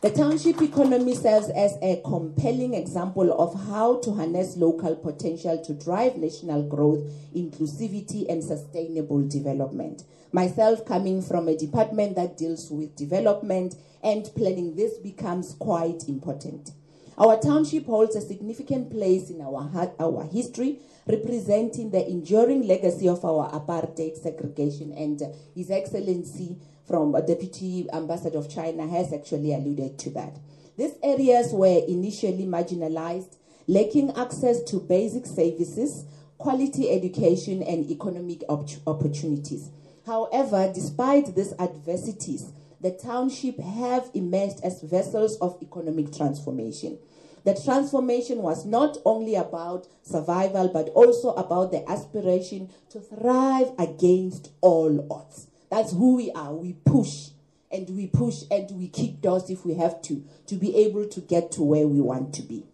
The 0.00 0.10
township 0.10 0.62
economy 0.62 1.16
serves 1.16 1.48
as 1.48 1.76
a 1.82 2.00
compelling 2.04 2.74
example 2.74 3.32
of 3.32 3.66
how 3.66 3.98
to 4.02 4.12
harness 4.12 4.56
local 4.56 4.94
potential 4.94 5.60
to 5.64 5.74
drive 5.74 6.16
national 6.16 6.68
growth, 6.68 7.00
inclusivity, 7.34 8.24
and 8.30 8.44
sustainable 8.44 9.26
development. 9.26 10.04
Myself, 10.30 10.86
coming 10.86 11.20
from 11.20 11.48
a 11.48 11.56
department 11.56 12.14
that 12.14 12.36
deals 12.36 12.70
with 12.70 12.94
development 12.94 13.74
and 14.00 14.30
planning, 14.36 14.76
this 14.76 14.98
becomes 14.98 15.54
quite 15.54 16.04
important. 16.06 16.70
Our 17.18 17.36
township 17.36 17.86
holds 17.86 18.14
a 18.14 18.20
significant 18.20 18.92
place 18.92 19.30
in 19.30 19.40
our, 19.40 19.92
our 19.98 20.28
history, 20.30 20.78
representing 21.08 21.90
the 21.90 22.08
enduring 22.08 22.68
legacy 22.68 23.08
of 23.08 23.24
our 23.24 23.50
apartheid 23.50 24.16
segregation. 24.16 24.92
And 24.92 25.20
His 25.56 25.72
Excellency, 25.72 26.56
from 26.88 27.14
a 27.14 27.20
Deputy 27.20 27.86
Ambassador 27.92 28.38
of 28.38 28.48
China, 28.48 28.88
has 28.88 29.12
actually 29.12 29.52
alluded 29.52 29.98
to 29.98 30.10
that. 30.10 30.38
These 30.78 30.94
areas 31.02 31.52
were 31.52 31.82
initially 31.86 32.46
marginalized, 32.46 33.36
lacking 33.66 34.16
access 34.16 34.62
to 34.64 34.80
basic 34.80 35.26
services, 35.26 36.06
quality 36.38 36.90
education, 36.90 37.62
and 37.62 37.90
economic 37.90 38.42
op- 38.48 38.68
opportunities. 38.86 39.68
However, 40.06 40.72
despite 40.74 41.34
these 41.34 41.52
adversities, 41.58 42.52
the 42.80 42.92
township 42.92 43.58
have 43.58 44.10
emerged 44.14 44.60
as 44.62 44.80
vessels 44.80 45.36
of 45.38 45.60
economic 45.60 46.16
transformation. 46.16 46.98
The 47.44 47.54
transformation 47.54 48.38
was 48.38 48.64
not 48.64 48.96
only 49.04 49.34
about 49.34 49.88
survival, 50.02 50.68
but 50.68 50.88
also 50.90 51.34
about 51.34 51.72
the 51.72 51.88
aspiration 51.90 52.70
to 52.90 53.00
thrive 53.00 53.72
against 53.78 54.50
all 54.62 55.06
odds. 55.12 55.47
That's 55.70 55.92
who 55.92 56.16
we 56.16 56.30
are. 56.32 56.54
We 56.54 56.74
push 56.84 57.28
and 57.70 57.88
we 57.90 58.06
push 58.06 58.42
and 58.50 58.70
we 58.72 58.88
kick 58.88 59.20
doors 59.20 59.50
if 59.50 59.64
we 59.64 59.74
have 59.74 60.00
to, 60.02 60.24
to 60.46 60.56
be 60.56 60.74
able 60.76 61.06
to 61.06 61.20
get 61.20 61.52
to 61.52 61.62
where 61.62 61.86
we 61.86 62.00
want 62.00 62.34
to 62.34 62.42
be. 62.42 62.64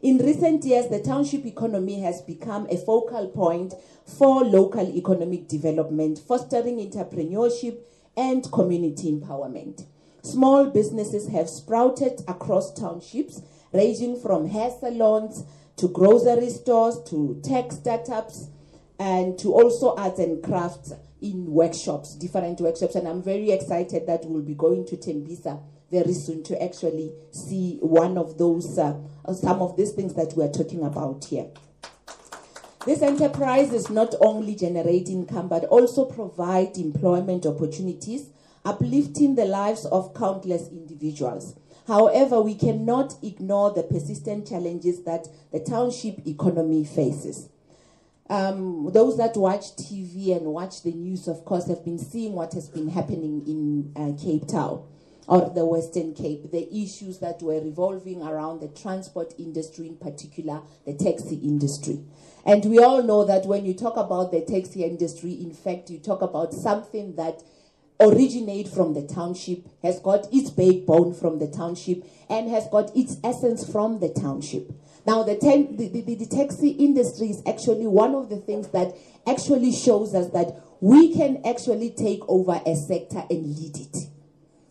In 0.00 0.18
recent 0.18 0.64
years, 0.64 0.88
the 0.88 1.00
township 1.00 1.44
economy 1.44 2.00
has 2.00 2.22
become 2.22 2.66
a 2.70 2.76
focal 2.76 3.28
point 3.28 3.74
for 4.06 4.44
local 4.44 4.88
economic 4.88 5.48
development, 5.48 6.20
fostering 6.20 6.78
entrepreneurship 6.78 7.78
and 8.16 8.50
community 8.52 9.12
empowerment. 9.12 9.86
Small 10.22 10.66
businesses 10.66 11.28
have 11.28 11.48
sprouted 11.48 12.22
across 12.28 12.72
townships 12.72 13.42
ranging 13.72 14.18
from 14.20 14.48
hair 14.48 14.70
salons 14.70 15.44
to 15.76 15.88
grocery 15.88 16.50
stores 16.50 17.00
to 17.06 17.40
tech 17.42 17.72
startups 17.72 18.48
and 18.98 19.38
to 19.38 19.52
also 19.52 19.94
arts 19.96 20.18
and 20.18 20.42
crafts 20.42 20.92
in 21.20 21.46
workshops, 21.46 22.14
different 22.14 22.60
workshops. 22.60 22.94
And 22.94 23.08
I'm 23.08 23.22
very 23.22 23.50
excited 23.50 24.06
that 24.06 24.24
we'll 24.24 24.42
be 24.42 24.54
going 24.54 24.86
to 24.86 24.96
Tembisa 24.96 25.60
very 25.90 26.12
soon 26.12 26.42
to 26.44 26.62
actually 26.62 27.12
see 27.30 27.78
one 27.80 28.18
of 28.18 28.38
those, 28.38 28.78
uh, 28.78 28.94
some 29.32 29.62
of 29.62 29.76
these 29.76 29.92
things 29.92 30.14
that 30.14 30.34
we're 30.36 30.52
talking 30.52 30.84
about 30.84 31.24
here. 31.24 31.46
This 32.84 33.02
enterprise 33.02 33.72
is 33.72 33.90
not 33.90 34.14
only 34.20 34.54
generate 34.54 35.08
income 35.08 35.48
but 35.48 35.64
also 35.64 36.04
provide 36.04 36.76
employment 36.78 37.44
opportunities, 37.44 38.30
uplifting 38.64 39.34
the 39.34 39.44
lives 39.44 39.84
of 39.86 40.14
countless 40.14 40.68
individuals. 40.68 41.54
However, 41.86 42.40
we 42.42 42.54
cannot 42.54 43.14
ignore 43.22 43.72
the 43.72 43.82
persistent 43.82 44.46
challenges 44.46 45.04
that 45.04 45.26
the 45.52 45.60
township 45.60 46.26
economy 46.26 46.84
faces. 46.84 47.48
Um, 48.30 48.90
those 48.92 49.16
that 49.16 49.36
watch 49.36 49.74
TV 49.76 50.36
and 50.36 50.46
watch 50.46 50.82
the 50.82 50.92
news, 50.92 51.28
of 51.28 51.44
course, 51.44 51.66
have 51.68 51.84
been 51.84 51.98
seeing 51.98 52.34
what 52.34 52.52
has 52.52 52.68
been 52.68 52.88
happening 52.88 53.42
in 53.46 53.92
uh, 53.96 54.22
Cape 54.22 54.46
Town 54.46 54.84
or 55.26 55.50
the 55.54 55.64
Western 55.64 56.14
Cape, 56.14 56.50
the 56.50 56.74
issues 56.74 57.18
that 57.18 57.42
were 57.42 57.60
revolving 57.60 58.22
around 58.22 58.60
the 58.60 58.68
transport 58.68 59.34
industry, 59.38 59.86
in 59.86 59.96
particular, 59.96 60.62
the 60.86 60.94
taxi 60.94 61.36
industry. 61.36 62.00
And 62.46 62.64
we 62.64 62.78
all 62.78 63.02
know 63.02 63.24
that 63.24 63.44
when 63.44 63.66
you 63.66 63.74
talk 63.74 63.96
about 63.96 64.30
the 64.32 64.40
taxi 64.40 64.84
industry, 64.84 65.32
in 65.32 65.52
fact, 65.52 65.90
you 65.90 65.98
talk 65.98 66.22
about 66.22 66.54
something 66.54 67.16
that 67.16 67.42
originate 68.00 68.68
from 68.68 68.94
the 68.94 69.02
township, 69.02 69.66
has 69.82 70.00
got 70.00 70.32
its 70.32 70.50
backbone 70.50 71.12
from 71.12 71.38
the 71.38 71.48
township, 71.48 72.04
and 72.30 72.48
has 72.48 72.66
got 72.68 72.94
its 72.96 73.18
essence 73.22 73.70
from 73.70 74.00
the 74.00 74.08
township. 74.08 74.70
Now, 75.08 75.22
the, 75.22 75.36
ten, 75.36 75.74
the, 75.74 75.88
the, 75.88 76.16
the, 76.16 76.26
taxi 76.26 76.68
industry 76.68 77.28
is 77.28 77.42
actually 77.48 77.86
one 77.86 78.14
of 78.14 78.28
the 78.28 78.36
things 78.36 78.68
that 78.72 78.94
actually 79.26 79.72
shows 79.72 80.14
us 80.14 80.28
that 80.32 80.62
we 80.82 81.14
can 81.14 81.40
actually 81.46 81.94
take 81.96 82.20
over 82.28 82.60
a 82.66 82.76
sector 82.76 83.24
and 83.30 83.56
lead 83.56 83.74
it. 83.78 83.96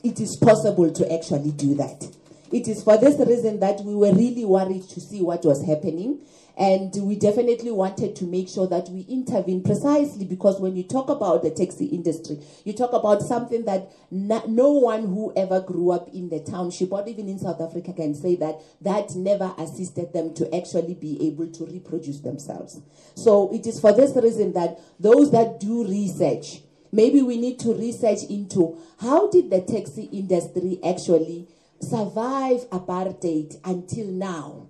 It 0.03 0.20
is 0.20 0.38
possible 0.38 0.94
to 0.94 1.12
actually 1.12 1.53
do 1.53 1.74
that. 1.77 2.08
It 2.51 2.67
is 2.67 2.84
for 2.84 3.00
this 3.00 3.17
reason 3.27 3.60
that 3.62 3.82
we 3.82 3.96
were 3.96 4.13
really 4.13 4.46
worried 4.46 4.88
to 4.89 5.01
see 5.01 5.24
what 5.24 5.44
was 5.44 5.65
happening. 5.65 6.22
And 6.57 6.91
we 7.03 7.15
definitely 7.15 7.69
wanted 7.69 8.15
to 8.15 8.25
make 8.25 8.49
sure 8.49 8.65
that 8.67 8.89
we 8.89 9.01
intervene 9.01 9.61
precisely 9.61 10.25
because 10.25 10.59
when 10.59 10.75
you 10.75 10.81
talk 10.81 11.07
about 11.07 11.43
the 11.43 11.51
taxi 11.51 11.85
industry, 11.85 12.39
you 12.65 12.73
talk 12.73 12.93
about 12.93 13.21
something 13.21 13.65
that 13.65 13.91
no 14.09 14.71
one 14.71 15.05
who 15.05 15.31
ever 15.35 15.61
grew 15.61 15.91
up 15.91 16.09
in 16.15 16.29
the 16.29 16.39
township 16.39 16.91
or 16.91 17.07
even 17.07 17.29
in 17.29 17.37
South 17.37 17.61
Africa 17.61 17.93
can 17.93 18.15
say 18.15 18.35
that 18.37 18.59
that 18.81 19.15
never 19.15 19.53
assisted 19.59 20.13
them 20.13 20.33
to 20.33 20.55
actually 20.55 20.95
be 20.95 21.27
able 21.27 21.47
to 21.47 21.65
reproduce 21.67 22.21
themselves. 22.21 22.81
So 23.13 23.53
it 23.53 23.67
is 23.67 23.79
for 23.79 23.93
this 23.93 24.15
reason 24.15 24.53
that 24.53 24.79
those 24.99 25.31
that 25.31 25.59
do 25.59 25.87
research 25.87 26.61
maybe 26.91 27.21
we 27.21 27.37
need 27.37 27.59
to 27.59 27.73
research 27.73 28.23
into 28.29 28.77
how 29.01 29.29
did 29.29 29.49
the 29.49 29.61
taxi 29.61 30.03
industry 30.05 30.79
actually 30.83 31.47
survive 31.81 32.67
apartheid 32.69 33.59
until 33.65 34.07
now 34.07 34.66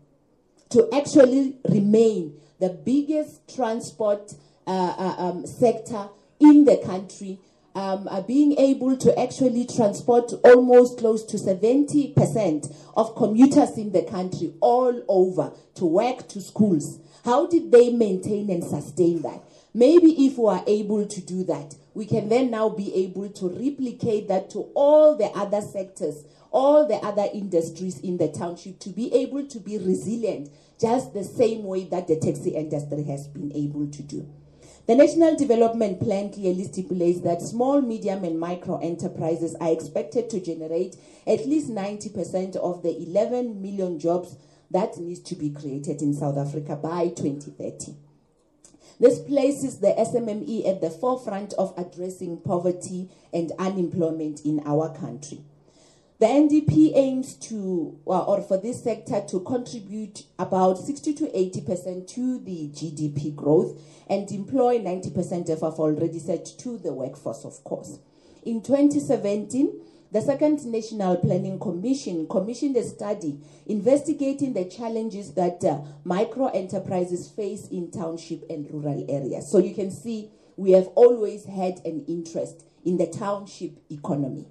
to 0.70 0.90
actually 0.94 1.56
remain 1.70 2.40
the 2.60 2.70
biggest 2.70 3.56
transport 3.56 4.34
uh, 4.66 4.96
uh, 4.98 5.16
um, 5.18 5.46
sector 5.46 6.10
in 6.40 6.66
the 6.66 6.78
country, 6.78 7.40
um, 7.76 8.08
uh, 8.10 8.22
being 8.22 8.58
able 8.58 8.98
to 8.98 9.18
actually 9.20 9.66
transport 9.66 10.34
almost 10.44 10.98
close 10.98 11.24
to 11.24 11.38
70% 11.38 12.76
of 12.96 13.16
commuters 13.16 13.78
in 13.78 13.92
the 13.92 14.04
country 14.04 14.54
all 14.60 15.04
over 15.08 15.54
to 15.76 15.86
work, 15.86 16.28
to 16.30 16.42
schools. 16.42 17.00
How 17.24 17.48
did 17.48 17.72
they 17.72 17.92
maintain 17.92 18.50
and 18.50 18.64
sustain 18.64 19.22
that? 19.22 19.44
Maybe 19.74 20.26
if 20.26 20.38
we 20.38 20.50
are 20.50 20.64
able 20.66 21.06
to 21.06 21.22
do 21.22 21.44
that, 21.44 21.76
we 21.94 22.06
can 22.06 22.30
then 22.30 22.50
now 22.50 22.70
be 22.70 22.94
able 22.96 23.30
to 23.30 23.50
replicate 23.50 24.28
that 24.28 24.50
to 24.52 24.70
all 24.74 25.16
the 25.16 25.26
other 25.28 25.62
sectors, 25.62 26.24
all 26.52 26.88
the 26.88 26.96
other 26.96 27.28
industries 27.34 28.00
in 28.00 28.18
the 28.18 28.28
township 28.28 28.80
to 28.80 28.90
be 28.90 29.14
able 29.14 29.46
to 29.48 29.60
be 29.60 29.78
resilient 29.78 30.50
just 30.80 31.14
the 31.14 31.24
same 31.24 31.64
way 31.64 31.86
that 31.86 32.08
the 32.08 32.20
taxi 32.20 32.52
industry 32.52 33.04
has 33.04 33.28
been 33.28 33.52
able 33.56 33.88
to 33.88 34.04
do. 34.04 34.30
The 34.88 34.96
National 34.96 35.36
Development 35.36 36.00
Plan 36.00 36.32
clearly 36.32 36.64
stipulates 36.64 37.20
that 37.22 37.42
small, 37.42 37.82
medium, 37.82 38.24
and 38.24 38.40
micro 38.40 38.78
enterprises 38.78 39.54
are 39.60 39.72
expected 39.72 40.30
to 40.30 40.40
generate 40.40 40.96
at 41.26 41.46
least 41.46 41.70
90% 41.70 42.56
of 42.56 42.84
the 42.84 42.96
11 42.98 43.62
million 43.62 44.00
jobs 44.00 44.38
that 44.72 44.98
needs 44.98 45.20
to 45.22 45.36
be 45.36 45.50
created 45.50 46.02
in 46.02 46.14
South 46.14 46.38
Africa 46.38 46.78
by 46.78 47.10
2030. 47.10 47.96
This 49.00 49.20
places 49.20 49.80
the 49.80 49.94
SMME 50.00 50.68
at 50.68 50.80
the 50.80 50.90
forefront 50.90 51.54
of 51.54 51.74
addressing 51.78 52.38
poverty 52.38 53.10
and 53.34 53.52
unemployment 53.60 54.46
in 54.46 54.62
our 54.66 54.98
country. 54.98 55.44
The 56.20 56.26
NDP 56.26 56.94
aims 56.96 57.36
to, 57.36 58.00
or 58.06 58.42
for 58.42 58.58
this 58.58 58.84
sector 58.84 59.22
to 59.30 59.40
contribute 59.42 60.24
about 60.40 60.80
60 60.80 61.14
to 61.14 61.26
80% 61.26 62.08
to 62.08 62.40
the 62.40 62.70
GDP 62.70 63.36
growth 63.36 63.80
and 64.10 64.32
employ 64.32 64.80
90% 64.80 65.50
of, 65.50 65.64
I've 65.64 65.80
already 65.80 66.18
said, 66.18 66.44
to 66.44 66.80
the 66.80 66.92
workforce, 66.92 67.46
of 67.46 67.64
course. 67.64 68.00
In 68.44 68.64
2017, 68.64 69.80
the 70.12 70.22
Second 70.22 70.66
National 70.66 71.18
Planning 71.18 71.60
Commission 71.60 72.28
commissioned 72.28 72.78
a 72.78 72.84
study 72.84 73.40
investigating 73.68 74.54
the 74.54 74.66
challenges 74.66 75.36
that 75.36 75.64
uh, 75.64 75.82
micro 76.04 76.48
enterprises 76.48 77.30
face 77.30 77.68
in 77.68 77.92
township 77.92 78.50
and 78.50 78.68
rural 78.72 79.06
areas. 79.08 79.52
So 79.52 79.60
you 79.60 79.76
can 79.76 79.92
see 79.92 80.32
we 80.56 80.72
have 80.72 80.88
always 80.96 81.46
had 81.46 81.80
an 81.86 82.06
interest 82.08 82.64
in 82.84 82.98
the 82.98 83.06
township 83.06 83.74
economy. 83.92 84.48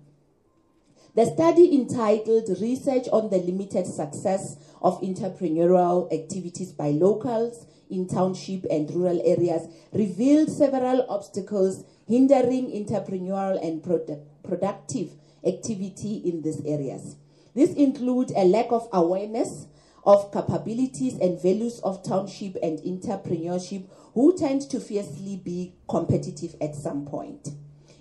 The 1.17 1.25
study 1.25 1.75
entitled 1.75 2.47
Research 2.61 3.09
on 3.11 3.31
the 3.31 3.39
Limited 3.39 3.87
Success 3.87 4.59
of 4.83 5.01
Entrepreneurial 5.01 6.13
Activities 6.13 6.73
by 6.73 6.91
Locals 6.91 7.65
in 7.89 8.07
Township 8.07 8.67
and 8.69 8.91
Rural 8.91 9.23
Areas 9.25 9.67
revealed 9.95 10.51
several 10.51 11.07
obstacles 11.09 11.85
hindering 12.07 12.71
entrepreneurial 12.71 13.67
and 13.67 13.83
produ- 13.83 14.21
productive 14.43 15.13
activity 15.43 16.21
in 16.23 16.43
these 16.43 16.61
areas. 16.67 17.17
This 17.55 17.73
include 17.73 18.33
a 18.37 18.45
lack 18.45 18.71
of 18.71 18.87
awareness 18.93 19.69
of 20.05 20.31
capabilities 20.31 21.19
and 21.19 21.41
values 21.41 21.81
of 21.81 22.03
township 22.03 22.59
and 22.63 22.79
entrepreneurship 22.81 23.89
who 24.13 24.37
tend 24.37 24.69
to 24.69 24.81
fiercely 24.81 25.41
be 25.43 25.77
competitive 25.89 26.57
at 26.61 26.75
some 26.75 27.07
point. 27.07 27.49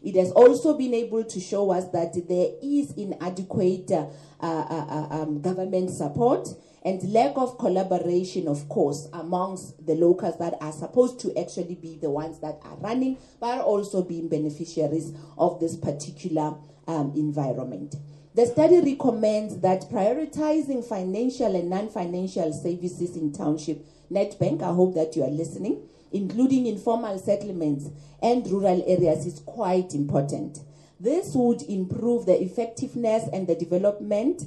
It 0.05 0.15
has 0.17 0.31
also 0.33 0.77
been 0.77 0.93
able 0.93 1.23
to 1.23 1.39
show 1.39 1.71
us 1.71 1.87
that 1.89 2.13
there 2.27 2.49
is 2.61 2.91
inadequate 2.91 3.89
uh, 3.91 4.05
uh, 4.39 4.45
uh, 4.69 5.07
um, 5.09 5.41
government 5.41 5.89
support 5.89 6.47
and 6.83 7.01
lack 7.11 7.33
of 7.35 7.57
collaboration, 7.57 8.47
of 8.47 8.69
course, 8.69 9.07
amongst 9.13 9.83
the 9.83 9.95
locals 9.95 10.37
that 10.37 10.53
are 10.61 10.71
supposed 10.71 11.19
to 11.21 11.35
actually 11.35 11.73
be 11.73 11.97
the 11.99 12.11
ones 12.11 12.39
that 12.41 12.59
are 12.63 12.75
running, 12.75 13.17
but 13.39 13.59
also 13.61 14.03
being 14.03 14.29
beneficiaries 14.29 15.11
of 15.39 15.59
this 15.59 15.75
particular 15.75 16.53
um, 16.87 17.11
environment. 17.15 17.95
The 18.35 18.45
study 18.45 18.81
recommends 18.81 19.57
that 19.61 19.89
prioritizing 19.89 20.85
financial 20.87 21.55
and 21.55 21.67
non 21.71 21.89
financial 21.89 22.53
services 22.53 23.15
in 23.17 23.33
township, 23.33 23.83
Nedbank, 24.11 24.61
I 24.61 24.71
hope 24.71 24.93
that 24.93 25.15
you 25.15 25.23
are 25.23 25.31
listening, 25.31 25.81
including 26.15 26.65
informal 26.65 27.19
settlements 27.19 27.89
and 28.21 28.47
rural 28.47 28.83
areas, 28.87 29.25
is 29.25 29.39
quite 29.39 29.93
important. 29.93 30.59
This 30.99 31.35
would 31.35 31.61
improve 31.63 32.25
the 32.25 32.41
effectiveness 32.41 33.27
and 33.33 33.47
the 33.47 33.55
development 33.55 34.43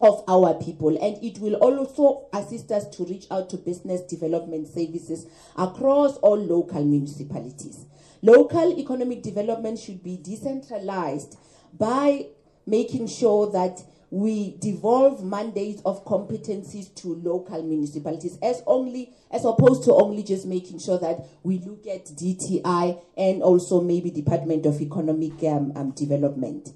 of 0.00 0.22
our 0.28 0.54
people, 0.54 0.90
and 1.02 1.22
it 1.24 1.38
will 1.38 1.54
also 1.54 2.26
assist 2.32 2.70
us 2.70 2.86
to 2.96 3.04
reach 3.04 3.26
out 3.30 3.48
to 3.50 3.56
business 3.56 4.02
development 4.02 4.68
services 4.68 5.26
across 5.56 6.16
all 6.18 6.36
local 6.36 6.84
municipalities. 6.84 7.86
Local 8.20 8.78
economic 8.78 9.22
development 9.22 9.78
should 9.78 10.02
be 10.02 10.16
decentralized 10.16 11.38
by 11.78 12.26
making 12.66 13.06
sure 13.06 13.50
that 13.52 13.82
we 14.14 14.56
devolve 14.60 15.24
mandates 15.24 15.82
of 15.84 16.04
competencies 16.04 16.94
to 16.94 17.16
local 17.16 17.60
municipalities 17.64 18.38
as 18.40 18.62
only 18.64 19.12
as 19.32 19.44
opposed 19.44 19.82
to 19.82 19.92
only 19.92 20.22
just 20.22 20.46
making 20.46 20.78
sure 20.78 21.00
that 21.00 21.26
we 21.42 21.58
look 21.58 21.84
at 21.88 22.04
DTI 22.04 23.02
and 23.16 23.42
also 23.42 23.80
maybe 23.80 24.12
Department 24.12 24.66
of 24.66 24.80
Economic 24.80 25.32
um, 25.42 25.72
um, 25.74 25.90
Development. 25.90 26.72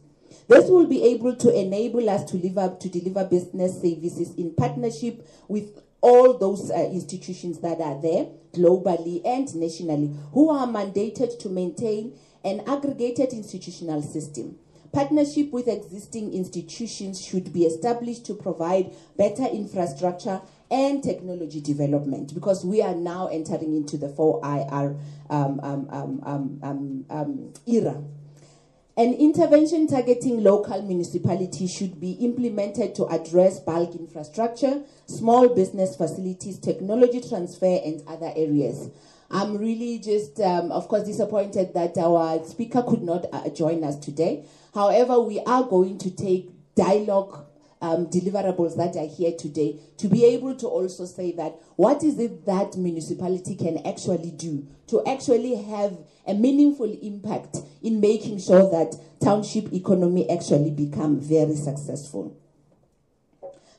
This 0.48 0.68
will 0.68 0.88
be 0.88 1.04
able 1.04 1.36
to 1.36 1.56
enable 1.56 2.10
us 2.10 2.24
to 2.32 2.36
live 2.38 2.58
up 2.58 2.80
to 2.80 2.88
deliver 2.88 3.24
business 3.24 3.80
services 3.80 4.34
in 4.34 4.52
partnership 4.56 5.24
with 5.46 5.80
all 6.00 6.36
those 6.38 6.72
uh, 6.72 6.90
institutions 6.90 7.60
that 7.60 7.80
are 7.80 8.02
there 8.02 8.26
globally 8.52 9.22
and 9.24 9.54
nationally 9.54 10.12
who 10.32 10.50
are 10.50 10.66
mandated 10.66 11.38
to 11.38 11.48
maintain 11.48 12.18
an 12.42 12.62
aggregated 12.66 13.32
institutional 13.32 14.02
system 14.02 14.58
Partnership 14.92 15.52
with 15.52 15.68
existing 15.68 16.32
institutions 16.32 17.24
should 17.24 17.52
be 17.52 17.64
established 17.64 18.24
to 18.26 18.34
provide 18.34 18.90
better 19.16 19.44
infrastructure 19.44 20.40
and 20.70 21.02
technology 21.02 21.60
development 21.60 22.34
because 22.34 22.64
we 22.64 22.82
are 22.82 22.94
now 22.94 23.26
entering 23.28 23.74
into 23.74 23.96
the 23.96 24.08
4IR 24.08 24.98
um, 25.30 25.60
um, 25.62 25.88
um, 25.90 26.60
um, 26.62 27.04
um 27.10 27.52
era. 27.66 28.02
An 28.98 29.14
intervention 29.14 29.86
targeting 29.86 30.42
local 30.42 30.82
municipalities 30.82 31.72
should 31.72 32.00
be 32.00 32.12
implemented 32.14 32.96
to 32.96 33.06
address 33.06 33.60
bulk 33.60 33.94
infrastructure, 33.94 34.82
small 35.06 35.48
business 35.48 35.94
facilities, 35.94 36.58
technology 36.58 37.20
transfer, 37.20 37.78
and 37.84 38.02
other 38.08 38.32
areas. 38.34 38.90
I'm 39.30 39.58
really 39.58 39.98
just, 39.98 40.40
um, 40.40 40.72
of 40.72 40.88
course, 40.88 41.04
disappointed 41.04 41.74
that 41.74 41.98
our 41.98 42.42
speaker 42.44 42.82
could 42.82 43.02
not 43.02 43.26
uh, 43.32 43.48
join 43.50 43.84
us 43.84 43.96
today. 43.96 44.44
However, 44.74 45.20
we 45.20 45.40
are 45.40 45.64
going 45.64 45.98
to 45.98 46.10
take 46.10 46.50
dialogue 46.74 47.44
um, 47.80 48.06
deliverables 48.06 48.76
that 48.76 48.96
are 48.96 49.06
here 49.06 49.32
today 49.38 49.78
to 49.98 50.08
be 50.08 50.24
able 50.24 50.54
to 50.56 50.66
also 50.66 51.04
say 51.04 51.32
that 51.32 51.54
what 51.76 52.02
is 52.02 52.18
it 52.18 52.44
that 52.46 52.76
municipality 52.76 53.54
can 53.54 53.86
actually 53.86 54.32
do 54.32 54.66
to 54.88 55.04
actually 55.06 55.54
have 55.62 55.96
a 56.26 56.34
meaningful 56.34 56.90
impact 57.02 57.58
in 57.82 58.00
making 58.00 58.40
sure 58.40 58.68
that 58.70 58.94
township 59.22 59.72
economy 59.72 60.28
actually 60.30 60.70
become 60.70 61.20
very 61.20 61.54
successful. 61.54 62.36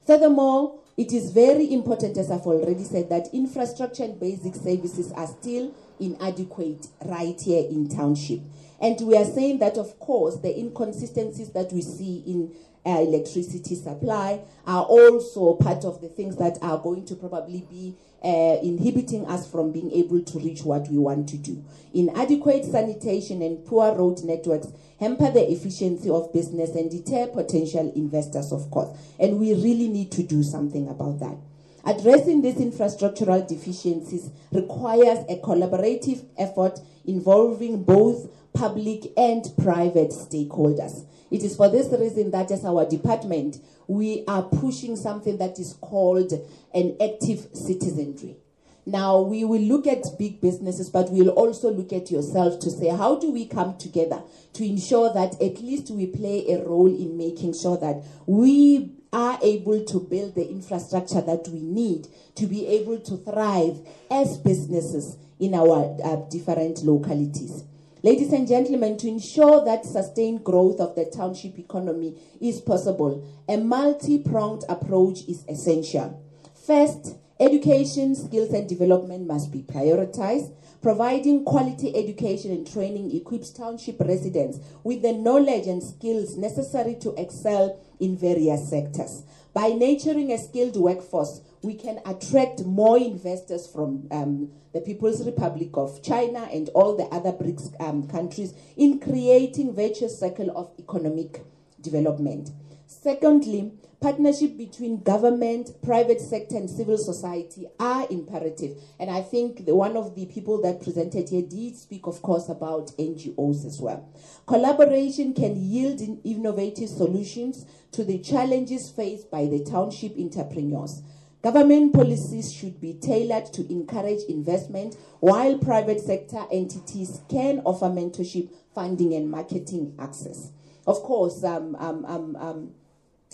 Furthermore, 0.05 0.79
it 0.99 1.13
is 1.13 1.31
very 1.31 1.71
important, 1.71 2.17
as 2.17 2.29
I've 2.29 2.45
already 2.45 2.83
said, 2.83 3.07
that 3.07 3.29
infrastructure 3.33 4.03
and 4.03 4.19
basic 4.19 4.53
services 4.53 5.13
are 5.13 5.27
still 5.27 5.73
inadequate 5.97 6.87
right 7.05 7.39
here 7.39 7.65
in 7.69 7.87
township. 7.87 8.41
And 8.81 8.99
we 9.01 9.17
are 9.17 9.25
saying 9.25 9.59
that, 9.59 9.77
of 9.77 9.99
course, 9.99 10.37
the 10.37 10.57
inconsistencies 10.57 11.51
that 11.51 11.71
we 11.73 11.81
see 11.81 12.23
in 12.25 12.55
uh, 12.85 13.01
electricity 13.01 13.75
supply 13.75 14.41
are 14.65 14.83
also 14.83 15.53
part 15.55 15.83
of 15.83 16.01
the 16.01 16.07
things 16.07 16.37
that 16.37 16.57
are 16.61 16.77
going 16.77 17.05
to 17.05 17.15
probably 17.15 17.65
be 17.69 17.95
uh, 18.23 18.57
inhibiting 18.61 19.25
us 19.27 19.49
from 19.49 19.71
being 19.71 19.91
able 19.91 20.21
to 20.21 20.39
reach 20.39 20.63
what 20.63 20.87
we 20.89 20.97
want 20.97 21.27
to 21.29 21.37
do. 21.37 21.63
Inadequate 21.93 22.65
sanitation 22.65 23.41
and 23.41 23.65
poor 23.65 23.95
road 23.95 24.23
networks 24.23 24.67
hamper 24.99 25.31
the 25.31 25.51
efficiency 25.51 26.09
of 26.09 26.31
business 26.33 26.71
and 26.71 26.91
deter 26.91 27.27
potential 27.27 27.91
investors, 27.95 28.51
of 28.51 28.69
course. 28.71 28.97
And 29.19 29.39
we 29.39 29.53
really 29.53 29.87
need 29.87 30.11
to 30.13 30.23
do 30.23 30.43
something 30.43 30.87
about 30.87 31.19
that. 31.19 31.37
Addressing 31.85 32.41
these 32.41 32.55
infrastructural 32.55 33.47
deficiencies 33.47 34.29
requires 34.51 35.19
a 35.29 35.37
collaborative 35.37 36.25
effort 36.37 36.79
involving 37.09 37.83
both 37.83 38.29
public 38.53 39.11
and 39.17 39.45
private 39.61 40.11
stakeholders. 40.11 41.05
It 41.31 41.43
is 41.43 41.55
for 41.55 41.69
this 41.69 41.87
reason 41.99 42.31
that 42.31 42.51
as 42.51 42.65
our 42.65 42.85
department, 42.85 43.57
we 43.87 44.23
are 44.27 44.43
pushing 44.43 44.95
something 44.95 45.37
that 45.37 45.59
is 45.59 45.73
called 45.73 46.33
an 46.73 46.97
active 47.01 47.47
citizenry. 47.53 48.37
Now, 48.85 49.21
we 49.21 49.43
will 49.43 49.61
look 49.61 49.85
at 49.85 50.03
big 50.17 50.41
businesses, 50.41 50.89
but 50.89 51.11
we'll 51.11 51.29
also 51.29 51.71
look 51.71 51.93
at 51.93 52.09
yourself 52.09 52.59
to 52.61 52.71
say, 52.71 52.87
how 52.89 53.19
do 53.19 53.29
we 53.31 53.45
come 53.45 53.77
together 53.77 54.23
to 54.53 54.65
ensure 54.65 55.13
that 55.13 55.33
at 55.35 55.61
least 55.61 55.91
we 55.91 56.07
play 56.07 56.51
a 56.51 56.63
role 56.63 56.87
in 56.87 57.15
making 57.15 57.53
sure 57.53 57.77
that 57.77 58.03
we 58.25 58.91
are 59.11 59.39
able 59.41 59.83
to 59.85 59.99
build 59.99 60.35
the 60.35 60.49
infrastructure 60.49 61.21
that 61.21 61.47
we 61.47 61.61
need 61.61 62.07
to 62.35 62.45
be 62.45 62.67
able 62.67 62.99
to 62.99 63.17
thrive 63.17 63.79
as 64.11 64.37
businesses 64.37 65.17
in 65.39 65.55
our 65.55 65.97
uh, 66.03 66.17
different 66.29 66.83
localities. 66.83 67.63
Ladies 68.01 68.31
and 68.31 68.47
gentlemen, 68.47 68.97
to 68.97 69.07
ensure 69.09 69.65
that 69.65 69.85
sustained 69.85 70.43
growth 70.43 70.79
of 70.79 70.95
the 70.95 71.05
township 71.05 71.59
economy 71.59 72.15
is 72.39 72.61
possible, 72.61 73.27
a 73.47 73.57
multi 73.57 74.19
pronged 74.19 74.63
approach 74.69 75.19
is 75.27 75.43
essential. 75.49 76.23
First, 76.65 77.17
education, 77.39 78.15
skills, 78.15 78.51
and 78.51 78.67
development 78.67 79.27
must 79.27 79.51
be 79.51 79.61
prioritized. 79.61 80.53
Providing 80.81 81.43
quality 81.43 81.93
education 81.95 82.51
and 82.51 82.65
training 82.71 83.13
equips 83.13 83.49
township 83.49 83.99
residents 83.99 84.59
with 84.83 85.01
the 85.01 85.11
knowledge 85.11 85.67
and 85.67 85.83
skills 85.83 86.37
necessary 86.37 86.95
to 86.95 87.13
excel 87.21 87.77
in 87.99 88.15
various 88.15 88.69
sectors. 88.69 89.23
By 89.53 89.69
nurturing 89.69 90.31
a 90.31 90.37
skilled 90.37 90.77
workforce, 90.77 91.41
we 91.61 91.73
can 91.73 91.99
attract 92.05 92.63
more 92.63 92.97
investors 92.97 93.67
from 93.67 94.07
um, 94.11 94.51
the 94.73 94.79
People's 94.79 95.25
Republic 95.25 95.71
of 95.73 96.01
China 96.01 96.47
and 96.53 96.69
all 96.69 96.95
the 96.95 97.05
other 97.05 97.33
BRICS 97.33 97.73
um, 97.81 98.07
countries 98.07 98.53
in 98.77 98.99
creating 98.99 99.75
virtuous 99.75 100.17
cycle 100.17 100.49
of 100.55 100.71
economic 100.79 101.43
development. 101.81 102.51
Secondly, 102.85 103.73
partnership 104.01 104.57
between 104.57 105.03
government, 105.03 105.71
private 105.83 106.21
sector, 106.21 106.55
and 106.55 106.69
civil 106.69 106.97
society 106.97 107.67
are 107.79 108.07
imperative. 108.09 108.77
And 108.97 109.09
I 109.09 109.21
think 109.21 109.65
the, 109.65 109.75
one 109.75 109.97
of 109.97 110.15
the 110.15 110.25
people 110.25 110.61
that 110.61 110.81
presented 110.81 111.29
here 111.29 111.41
did 111.41 111.75
speak, 111.75 112.07
of 112.07 112.21
course, 112.21 112.47
about 112.47 112.91
NGOs 112.97 113.65
as 113.65 113.81
well. 113.81 114.09
Collaboration 114.45 115.33
can 115.33 115.55
yield 115.57 115.99
in 115.99 116.21
innovative 116.23 116.89
solutions 116.89 117.65
to 117.91 118.05
the 118.05 118.19
challenges 118.19 118.89
faced 118.89 119.29
by 119.29 119.45
the 119.45 119.65
township 119.65 120.17
entrepreneurs. 120.17 121.01
Government 121.41 121.93
policies 121.93 122.51
should 122.53 122.79
be 122.81 122.93
tailored 122.93 123.45
to 123.53 123.69
encourage 123.71 124.23
investment, 124.29 124.95
while 125.19 125.57
private 125.57 126.01
sector 126.01 126.45
entities 126.51 127.21
can 127.29 127.61
offer 127.65 127.85
mentorship, 127.85 128.49
funding, 128.73 129.13
and 129.13 129.31
marketing 129.31 129.95
access. 129.99 130.51
Of 130.85 131.01
course, 131.03 131.43
um, 131.43 131.75
um, 131.75 132.05
um, 132.05 132.35
um 132.35 132.71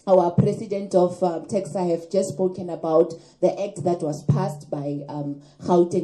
our 0.08 0.32
president 0.32 0.94
of 0.94 1.22
um, 1.24 1.46
TECSA 1.46 1.90
have 1.90 2.12
just 2.12 2.30
spoken 2.30 2.70
about 2.70 3.14
the 3.42 3.52
act 3.60 3.84
that 3.84 4.02
was 4.02 4.24
passed 4.26 4.70
by 4.70 5.00
um, 5.10 5.42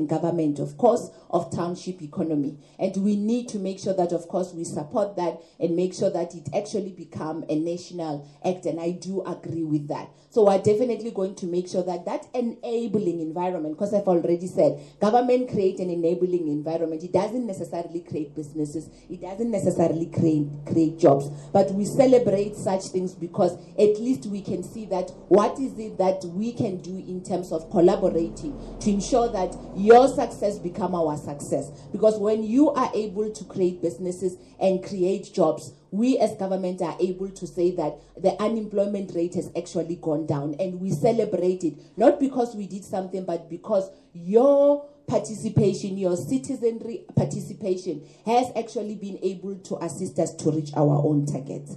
government, 0.08 0.60
of 0.60 0.78
course, 0.78 1.10
of 1.30 1.54
township 1.56 2.02
economy. 2.02 2.58
And 2.80 2.96
we 2.98 3.16
need 3.16 3.48
to 3.50 3.60
make 3.60 3.80
sure 3.80 3.94
that, 3.94 4.12
of 4.12 4.28
course, 4.28 4.54
we 4.54 4.64
support 4.64 5.16
that 5.18 5.40
and 5.60 5.76
make 5.76 5.94
sure 5.94 6.10
that 6.10 6.34
it 6.34 6.50
actually 6.56 6.92
become 6.92 7.46
a 7.48 7.56
national 7.56 8.28
act. 8.44 8.66
And 8.66 8.80
I 8.80 8.92
do 8.92 9.24
agree 9.24 9.64
with 9.64 9.88
that. 9.90 10.10
So 10.30 10.46
we're 10.46 10.58
definitely 10.58 11.12
going 11.12 11.36
to 11.36 11.46
make 11.46 11.68
sure 11.68 11.84
that 11.84 12.06
that 12.06 12.26
enabling 12.34 13.20
environment, 13.20 13.76
because 13.76 13.94
I've 13.94 14.08
already 14.08 14.48
said, 14.48 14.80
government 15.00 15.50
create 15.52 15.80
an 15.80 15.90
enabling 15.90 16.48
environment. 16.48 17.04
It 17.04 17.12
doesn't 17.12 17.46
necessarily 17.46 18.00
create 18.00 18.34
businesses. 18.34 18.90
It 19.10 19.22
doesn't 19.22 19.52
necessarily 19.52 20.06
create, 20.06 20.48
create 20.66 20.98
jobs. 20.98 21.30
But 21.52 21.72
we 21.72 21.86
celebrate 21.86 22.56
such 22.56 22.86
things 22.86 23.14
because 23.14 23.58
at 23.92 24.00
least 24.00 24.26
we 24.28 24.42
can 24.42 24.64
see 24.64 24.86
that 24.86 25.12
what 25.28 25.60
is 25.60 25.78
it 25.78 25.98
that 25.98 26.24
we 26.26 26.54
can 26.54 26.82
do 26.82 26.98
in 26.98 27.24
terms 27.24 27.52
of 27.52 27.70
collaborating 27.70 28.58
to 28.80 28.90
ensure 28.90 29.30
that 29.30 29.56
your 29.76 30.08
success 30.08 30.58
become 30.58 30.96
our 30.96 31.18
success. 31.18 31.70
Because 31.92 32.18
when 32.18 32.44
you 32.44 32.70
are 32.72 32.92
able 32.96 33.32
to 33.32 33.44
create 33.46 33.82
businesses 33.82 34.38
and 34.60 34.84
create 34.84 35.34
jobs, 35.34 35.74
we 35.92 36.18
as 36.18 36.34
government 36.36 36.82
are 36.82 36.96
able 37.00 37.30
to 37.30 37.46
say 37.46 37.72
that 37.72 37.98
the 38.18 38.42
unemployment 38.42 39.14
rate 39.14 39.36
has 39.36 39.52
actually 39.58 39.98
gone 39.98 40.26
down 40.26 40.56
and 40.60 40.80
we 40.80 40.90
celebrate 40.90 41.64
it 41.64 41.74
not 41.98 42.20
because 42.20 42.56
we 42.56 42.66
did 42.66 42.84
something 42.86 43.26
but 43.26 43.50
because 43.50 43.90
your 44.14 44.86
participation 45.08 45.98
your 45.98 46.16
citizenry 46.16 47.04
participation 47.16 48.02
has 48.26 48.48
actually 48.56 48.96
been 48.96 49.20
able 49.22 49.56
to 49.58 49.76
assist 49.84 50.18
us 50.18 50.34
to 50.34 50.50
reach 50.52 50.72
our 50.78 51.04
own 51.06 51.26
targets 51.26 51.76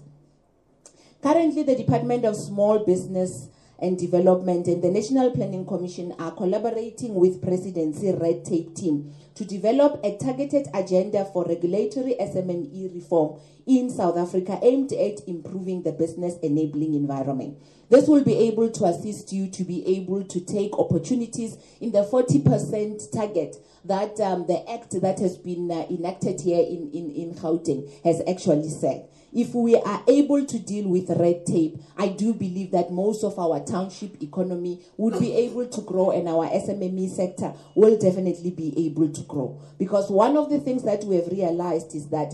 currently 1.25 1.63
the 1.63 1.75
department 1.75 2.23
of 2.27 2.37
small 2.37 2.85
business 2.85 3.49
and 3.79 3.99
Development 3.99 4.67
and 4.67 4.83
the 4.83 4.91
National 4.91 5.31
Planning 5.31 5.65
Commission 5.65 6.15
are 6.19 6.33
collaborating 6.33 7.15
with 7.15 7.43
Presidency 7.43 8.13
Red 8.13 8.45
Tape 8.45 8.75
Team 8.75 9.11
to 9.35 9.43
develop 9.47 9.99
a 10.05 10.19
targeted 10.19 10.67
agenda 10.75 11.25
for 11.25 11.47
regulatory 11.47 12.15
SMME 12.21 12.95
reform 12.95 13.41
in 13.67 13.89
South 13.89 14.19
Africa 14.19 14.59
aimed 14.63 14.93
at 14.93 15.27
improving 15.27 15.83
the 15.83 15.93
business 15.93 16.35
enabling 16.43 16.93
environment. 16.93 17.57
This 17.89 18.07
will 18.07 18.23
be 18.23 18.37
able 18.37 18.71
to 18.71 18.85
assist 18.85 19.33
you 19.33 19.49
to 19.51 19.65
be 19.65 19.97
able 19.97 20.25
to 20.25 20.41
take 20.41 20.79
opportunities 20.79 21.57
in 21.81 21.93
the 21.93 22.05
40% 22.05 23.11
target 23.11 23.57
that 23.87 24.21
um, 24.21 24.47
the 24.47 24.63
act 24.71 25.01
that 25.01 25.19
has 25.21 25.39
been 25.39 25.71
uh, 25.71 25.87
enacted 25.89 26.43
here 26.43 26.61
in, 26.61 26.91
in, 26.93 27.11
in 27.11 27.35
Gauteng 27.35 27.89
has 28.05 28.21
actually 28.29 28.69
set 28.69 29.11
if 29.35 29.55
we 29.55 29.77
are 29.77 30.03
able 30.07 30.47
to 30.47 30.59
deal 30.59 30.89
with 30.89 31.11
red 31.11 31.45
tape, 31.45 31.77
I 31.97 32.09
do 32.09 32.33
believe 32.33 32.71
that 32.71 32.93
most 32.93 33.25
of 33.25 33.39
our 33.39 33.65
township 33.65 34.23
economy 34.23 34.81
would 34.97 35.19
be 35.19 35.33
able 35.35 35.67
to 35.67 35.81
grow 35.81 36.13
and 36.13 36.29
our 36.29 36.49
SMME 36.49 37.11
sector 37.11 37.53
will 37.75 37.99
definitely 37.99 38.51
be 38.51 38.87
able 38.87 39.09
to 39.09 39.21
grow. 39.23 39.61
Because 39.79 40.11
one 40.11 40.37
of 40.37 40.51
the 40.51 40.61
things 40.61 40.85
that 40.85 41.05
we 41.05 41.17
have 41.17 41.27
realized 41.29 41.95
is 41.95 42.09
that 42.11 42.33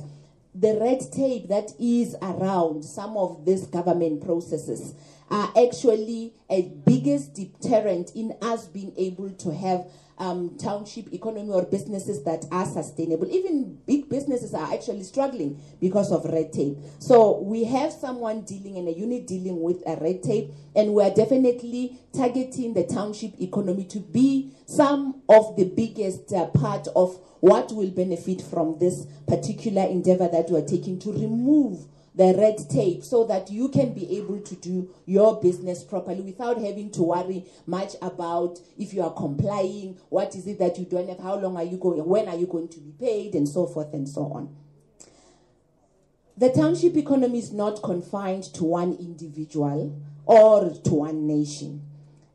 the 0.55 0.79
red 0.81 1.01
tape 1.13 1.49
that 1.49 1.71
is 1.79 2.17
around 2.21 2.85
some 2.85 3.17
of 3.17 3.45
these 3.45 3.67
government 3.67 4.25
processes 4.25 4.95
are 5.31 5.53
actually 5.57 6.35
a 6.49 6.63
biggest 6.63 7.35
deterrent 7.35 8.13
in 8.15 8.37
us 8.43 8.67
being 8.67 8.93
able 8.97 9.31
to 9.31 9.55
have 9.55 9.87
um, 10.21 10.57
township 10.59 11.13
economy 11.15 11.51
or 11.51 11.65
businesses 11.65 12.23
that 12.25 12.45
are 12.53 12.67
sustainable. 12.67 13.27
Even 13.31 13.79
big 13.87 14.09
businesses 14.11 14.53
are 14.53 14.73
actually 14.73 15.03
struggling 15.03 15.59
because 15.81 16.13
of 16.13 16.25
red 16.27 16.53
tape. 16.53 16.77
So 16.99 17.41
we 17.41 17.65
have 17.65 17.91
someone 17.91 18.43
dealing 18.43 18.77
in 18.77 18.87
a 18.87 18.91
unit 18.91 19.27
dealing 19.27 19.63
with 19.63 19.83
a 19.87 19.97
red 19.97 20.23
tape, 20.23 20.53
and 20.77 20.93
we 20.93 21.03
are 21.03 21.11
definitely 21.11 21.99
targeting 22.13 22.75
the 22.75 22.85
township 22.85 23.41
economy 23.41 23.85
to 23.85 24.01
be 24.01 24.53
some 24.67 25.23
of 25.29 25.57
the 25.57 25.65
biggest 25.65 26.33
uh, 26.33 26.47
part 26.49 26.87
of 26.95 27.19
what 27.41 27.73
will 27.73 27.91
benefit 27.91 28.43
from 28.43 28.79
this 28.79 29.07
particular 29.27 29.87
endeavor 29.87 30.29
that 30.29 30.51
we 30.51 30.59
are 30.59 30.67
taking 30.67 30.99
to 30.99 31.13
remove 31.13 31.87
the 32.15 32.35
red 32.37 32.59
tape 32.69 33.05
so 33.05 33.25
that 33.25 33.51
you 33.51 33.69
can 33.69 33.93
be 33.93 34.19
able 34.19 34.41
to 34.41 34.57
do 34.57 34.93
your 35.07 35.41
business 35.41 35.85
properly 35.85 36.21
without 36.21 36.61
having 36.61 36.91
to 36.91 37.03
worry 37.03 37.45
much 37.67 37.95
about 38.03 38.59
if 38.79 38.93
you 38.93 39.03
are 39.03 39.13
complying, 39.13 39.97
what 40.09 40.35
is 40.35 40.47
it 40.47 40.59
that 40.59 40.79
you 40.79 40.85
don't 40.85 41.09
have, 41.09 41.21
how 41.21 41.37
long 41.37 41.57
are 41.57 41.65
you 41.65 41.77
going, 41.77 42.05
when 42.05 42.29
are 42.29 42.37
you 42.37 42.47
going 42.47 42.69
to 42.69 42.81
be 42.81 42.93
paid, 42.99 43.35
and 43.35 43.49
so 43.49 43.67
forth 43.67 43.93
and 43.95 44.09
so 44.09 44.23
on. 44.33 44.55
The 46.37 46.51
township 46.51 46.97
economy 46.97 47.39
is 47.39 47.53
not 47.53 47.83
confined 47.83 48.45
to 48.55 48.65
one 48.65 48.95
individual 48.95 50.01
or 50.25 50.71
to 50.71 50.95
one 50.95 51.27
nation. 51.27 51.83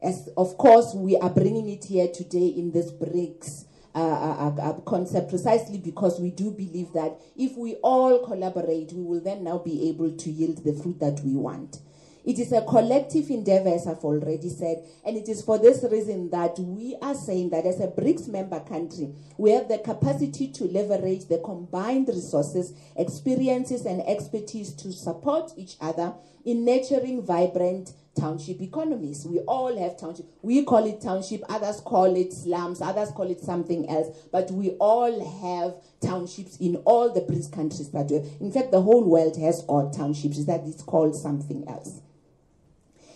As 0.02 0.30
of 0.38 0.58
course, 0.58 0.94
we 0.94 1.18
are 1.18 1.30
bringing 1.30 1.68
it 1.70 1.86
here 1.86 2.08
today 2.08 2.48
in 2.48 2.72
this 2.72 2.92
BRICS 2.92 3.66
uh, 4.00 4.52
uh, 4.62 4.74
concept 4.82 5.30
precisely 5.30 5.78
because 5.78 6.20
we 6.20 6.30
do 6.30 6.52
believe 6.52 6.92
that 6.94 7.20
if 7.38 7.58
we 7.58 7.76
all 7.76 8.26
collaborate, 8.26 8.92
we 8.94 9.02
will 9.04 9.22
then 9.22 9.44
now 9.44 9.58
be 9.58 9.90
able 9.90 10.12
to 10.12 10.30
yield 10.30 10.64
the 10.64 10.74
fruit 10.74 11.00
that 11.00 11.22
we 11.24 11.34
want. 11.36 11.80
It 12.26 12.40
is 12.40 12.52
a 12.52 12.64
collective 12.64 13.30
endeavor, 13.30 13.70
as 13.70 13.86
I've 13.86 14.04
already 14.04 14.50
said, 14.50 14.84
and 15.06 15.16
it 15.16 15.30
is 15.30 15.44
for 15.44 15.60
this 15.60 15.86
reason 15.90 16.32
that 16.32 16.58
we 16.58 16.98
are 17.00 17.14
saying 17.14 17.52
that 17.52 17.68
as 17.68 17.80
a 17.80 17.88
BRICS 17.88 18.28
member 18.30 18.60
country, 18.62 19.14
we 19.38 19.52
have 19.52 19.68
the 19.68 19.78
capacity 19.78 20.48
to 20.54 20.66
leverage 20.66 21.28
the 21.28 21.38
combined 21.38 22.08
resources, 22.08 22.74
experiences, 22.96 23.86
and 23.86 24.02
expertise 24.08 24.74
to 24.74 24.92
support 24.92 25.52
each 25.56 25.78
other 25.80 26.16
in 26.44 26.66
nurturing 26.66 27.22
vibrant 27.24 27.94
township 28.16 28.62
economies. 28.62 29.26
We 29.26 29.40
all 29.40 29.78
have 29.78 30.00
township. 30.00 30.26
We 30.42 30.64
call 30.64 30.86
it 30.86 31.02
township, 31.02 31.42
others 31.50 31.82
call 31.82 32.16
it 32.16 32.34
slums, 32.34 32.82
others 32.82 33.12
call 33.12 33.30
it 33.30 33.42
something 33.42 33.90
else, 33.90 34.16
but 34.32 34.50
we 34.52 34.72
all 34.72 35.14
have 35.42 35.76
townships 36.02 36.58
in 36.58 36.78
all 36.78 37.14
the 37.14 37.22
BRICS 37.22 37.52
countries 37.52 37.90
that 37.92 38.10
we 38.10 38.18
have. 38.18 38.28
In 38.40 38.52
fact, 38.52 38.72
the 38.72 38.82
whole 38.82 39.04
world 39.04 39.38
has 39.38 39.62
got 39.64 39.94
townships, 39.94 40.46
that 40.46 40.62
it's 40.66 40.84
called 40.84 41.16
something 41.16 41.68
else. 41.68 42.02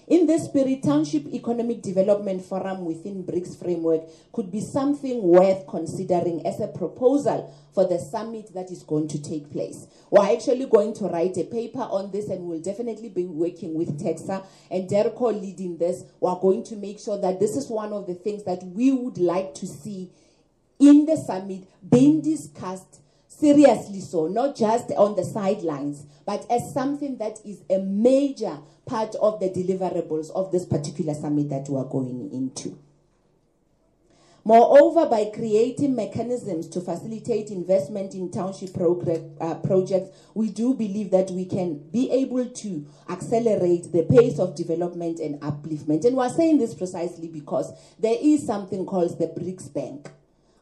In 0.10 0.26
this 0.26 0.46
spirit, 0.46 0.82
Township 0.82 1.28
Economic 1.28 1.84
Development 1.84 2.44
Forum 2.44 2.84
within 2.84 3.24
BRICS 3.24 3.60
framework 3.62 4.02
could 4.34 4.52
be 4.52 4.60
something 4.60 5.22
worth 5.22 5.68
considering 5.68 6.44
as 6.48 6.60
a 6.60 6.68
proposal 6.68 7.54
for 7.76 7.86
the 7.86 8.00
summit 8.00 8.52
that 8.56 8.72
is 8.72 8.82
going 8.82 9.08
to 9.10 9.22
take 9.22 9.52
place. 9.52 9.86
We're 10.10 10.34
actually 10.34 10.66
going 10.66 10.96
to 10.96 11.06
write 11.06 11.38
a 11.38 11.44
paper 11.44 11.82
on 11.84 12.10
this 12.10 12.28
and 12.30 12.46
we'll 12.46 12.60
definitely 12.60 13.10
be 13.10 13.26
working 13.26 13.76
with 13.76 14.04
TECSA 14.04 14.44
and 14.72 14.90
DIRCO 14.90 15.40
leading 15.40 15.78
this. 15.78 16.04
We're 16.20 16.40
going 16.40 16.64
to 16.64 16.76
make 16.76 17.00
sure 17.00 17.22
that 17.22 17.40
this 17.40 17.56
is 17.56 17.70
one 17.70 17.94
of 17.94 18.08
the 18.08 18.16
things 18.16 18.44
that 18.46 18.64
we 18.64 18.92
would 18.92 19.20
like 19.20 19.54
to 19.56 19.68
see 19.68 20.10
in 20.80 21.06
the 21.06 21.18
summit 21.18 21.68
being 21.88 22.22
discussed 22.22 23.02
seriously 23.40 24.02
so, 24.02 24.28
not 24.28 24.56
just 24.56 24.92
on 24.92 25.16
the 25.16 25.24
sidelines, 25.24 26.06
but 26.26 26.46
as 26.52 26.74
something 26.74 27.18
that 27.18 27.40
is 27.46 27.62
a 27.70 27.80
major 27.80 28.60
part 28.86 29.16
of 29.16 29.40
the 29.40 29.50
deliverables 29.50 30.30
of 30.32 30.52
this 30.52 30.66
particular 30.66 31.14
summit 31.14 31.50
that 31.50 31.70
we 31.70 31.78
are 31.78 31.86
going 31.86 32.30
into. 32.32 32.78
Moreover, 34.46 35.06
by 35.06 35.26
creating 35.34 35.96
mechanisms 35.96 36.68
to 36.70 36.82
facilitate 36.82 37.52
investment 37.52 38.16
in 38.16 38.32
township 38.32 38.76
uh, 38.78 39.56
projects, 39.56 40.10
we 40.34 40.50
do 40.50 40.74
believe 40.74 41.12
that 41.12 41.30
we 41.30 41.46
can 41.46 41.78
be 41.92 42.10
able 42.10 42.46
to 42.46 42.86
accelerate 43.10 43.92
the 43.92 44.04
pace 44.04 44.40
of 44.40 44.56
development 44.56 45.20
and 45.20 45.40
upliftment. 45.42 46.06
And 46.06 46.16
we're 46.16 46.30
saying 46.30 46.58
this 46.58 46.74
precisely 46.74 47.28
because 47.28 47.72
there 48.00 48.18
is 48.20 48.46
something 48.46 48.86
called 48.86 49.20
the 49.20 49.28
BRICS 49.28 49.74
Bank. 49.74 50.10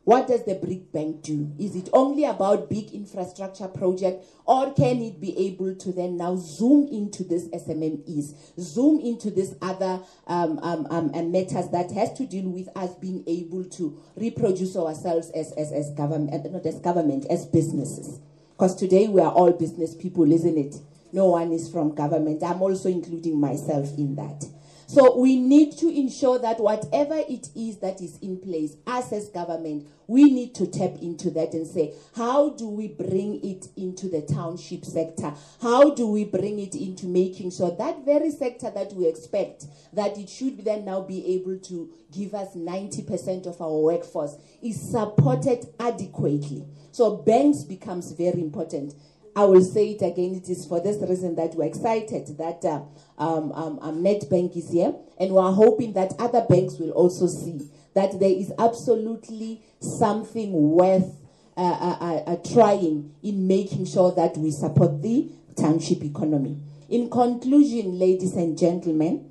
What 0.07 0.27
does 0.29 0.45
the 0.45 0.55
BRIC 0.55 0.93
Bank 0.93 1.21
do? 1.21 1.51
Is 1.59 1.75
it 1.75 1.89
only 1.91 2.23
about 2.23 2.69
big 2.69 2.91
infrastructure 2.91 3.67
project 3.67 4.23
or 4.45 4.73
can 4.73 5.01
it 5.01 5.19
be 5.19 5.37
able 5.37 5.75
to 5.75 5.91
then 5.91 6.15
now 6.15 6.37
zoom 6.37 6.87
into 6.87 7.25
this 7.25 7.49
SMMEs, 7.49 8.33
zoom 8.57 9.01
into 9.01 9.29
this 9.29 9.55
other 9.61 9.99
um, 10.27 10.59
um, 10.59 10.87
um, 10.91 11.11
matters 11.29 11.67
that 11.71 11.91
has 11.91 12.13
to 12.13 12.25
deal 12.25 12.47
with 12.47 12.69
us 12.77 12.95
being 12.95 13.21
able 13.27 13.65
to 13.65 13.99
reproduce 14.15 14.77
ourselves 14.77 15.29
as, 15.31 15.51
as, 15.51 15.73
as 15.73 15.89
government, 15.89 16.53
not 16.53 16.65
as 16.65 16.79
government, 16.79 17.25
as 17.29 17.45
businesses. 17.45 18.21
Because 18.51 18.77
today 18.77 19.09
we 19.09 19.19
are 19.19 19.33
all 19.33 19.51
business 19.51 19.93
people, 19.93 20.31
isn't 20.31 20.57
it? 20.57 20.75
No 21.11 21.25
one 21.31 21.51
is 21.51 21.69
from 21.69 21.93
government. 21.93 22.43
I'm 22.43 22.61
also 22.61 22.87
including 22.87 23.41
myself 23.41 23.89
in 23.97 24.15
that. 24.15 24.45
So 24.89 25.17
we 25.17 25.36
need 25.36 25.73
to 25.80 25.89
ensure 25.89 26.39
that 26.39 26.62
whatever 26.62 27.17
it 27.17 27.50
is 27.54 27.80
that 27.80 28.00
is 28.00 28.17
in 28.19 28.38
place, 28.38 28.78
us 28.88 29.12
as 29.12 29.28
government, 29.28 29.86
we 30.08 30.23
need 30.23 30.56
to 30.56 30.65
tap 30.65 31.02
into 31.02 31.30
that 31.32 31.54
and 31.54 31.67
say, 31.67 31.93
how 32.15 32.52
do 32.52 32.69
we 32.69 32.88
bring 32.88 33.43
it 33.43 33.67
into 33.76 34.08
the 34.08 34.21
township 34.21 34.86
sector? 34.86 35.34
How 35.62 35.93
do 35.93 36.08
we 36.08 36.23
bring 36.23 36.60
it 36.60 36.73
into 36.73 37.06
making 37.06 37.52
sure 37.52 37.76
that 37.76 38.06
very 38.06 38.32
sector 38.32 38.71
that 38.71 38.93
we 38.93 39.10
expect 39.10 39.65
that 39.91 40.17
it 40.17 40.30
should 40.30 40.63
then 40.63 40.86
now 40.86 41.02
be 41.02 41.36
able 41.36 41.58
to 41.60 41.89
give 42.13 42.34
us 42.34 42.56
90% 42.56 43.45
of 43.45 43.62
our 43.62 43.78
workforce 43.80 44.38
is 44.62 44.80
supported 44.80 45.67
adequately. 45.82 46.65
So 46.93 47.17
banks 47.17 47.63
becomes 47.63 48.13
very 48.13 48.39
important. 48.41 48.93
I 49.38 49.43
will 49.43 49.63
say 49.63 49.91
it 49.91 50.02
again. 50.02 50.34
It 50.34 50.50
is 50.50 50.65
for 50.65 50.80
this 50.80 50.97
reason 51.08 51.36
that 51.36 51.54
we're 51.54 51.65
excited 51.65 52.36
that 52.39 52.65
uh, 52.65 52.82
um, 53.19 53.52
um, 53.52 53.78
um, 53.84 54.04
Nedbank 54.04 54.58
is 54.58 54.71
here, 54.71 54.95
and 55.19 55.32
we're 55.32 55.52
hoping 55.52 55.93
that 55.93 56.13
other 56.17 56.43
banks 56.50 56.80
will 56.80 56.89
also 56.89 57.28
see 57.28 57.69
that 57.93 58.19
there 58.19 58.32
is 58.32 58.52
absolutely 58.58 59.62
something 59.80 60.52
worth 60.71 61.21
uh, 61.56 61.60
uh, 61.60 61.97
uh, 62.02 62.32
uh 62.32 62.36
trying 62.52 63.13
in 63.21 63.47
making 63.47 63.86
sure 63.86 64.12
that 64.13 64.36
we 64.38 64.50
support 64.50 65.04
the 65.04 65.30
township 65.56 66.04
economy. 66.04 66.58
In 66.89 67.08
conclusion, 67.08 68.00
ladies 68.00 68.34
and 68.34 68.58
gentlemen, 68.58 69.30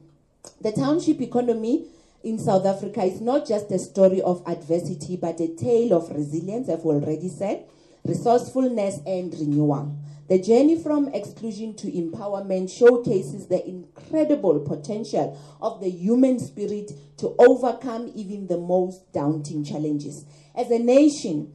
the 0.61 0.71
township 0.71 1.21
economy 1.21 1.85
in 2.23 2.38
South 2.38 2.64
Africa 2.64 3.03
is 3.03 3.21
not 3.21 3.45
just 3.45 3.73
a 3.73 3.79
story 3.81 4.23
of 4.23 4.40
adversity, 4.47 5.16
but 5.16 5.40
a 5.40 5.49
tale 5.57 5.95
of 5.95 6.11
resilience, 6.14 6.69
I've 6.69 6.87
already 6.87 7.29
said 7.29 7.64
resourcefulness, 8.07 9.01
and 9.07 9.33
renewal. 9.35 9.97
The 10.29 10.40
journey 10.40 10.83
from 10.83 11.09
exclusion 11.09 11.75
to 11.77 11.87
empowerment 11.87 12.77
showcases 12.77 13.47
the 13.47 13.64
incredible 13.66 14.59
potential 14.59 15.38
of 15.61 15.81
the 15.81 15.88
human 15.88 16.40
spirit 16.40 16.90
to 17.19 17.37
overcome 17.38 18.11
even 18.14 18.49
the 18.49 18.59
most 18.59 19.12
daunting 19.12 19.62
challenges. 19.62 20.25
As 20.57 20.71
a 20.71 20.81
nation, 20.81 21.53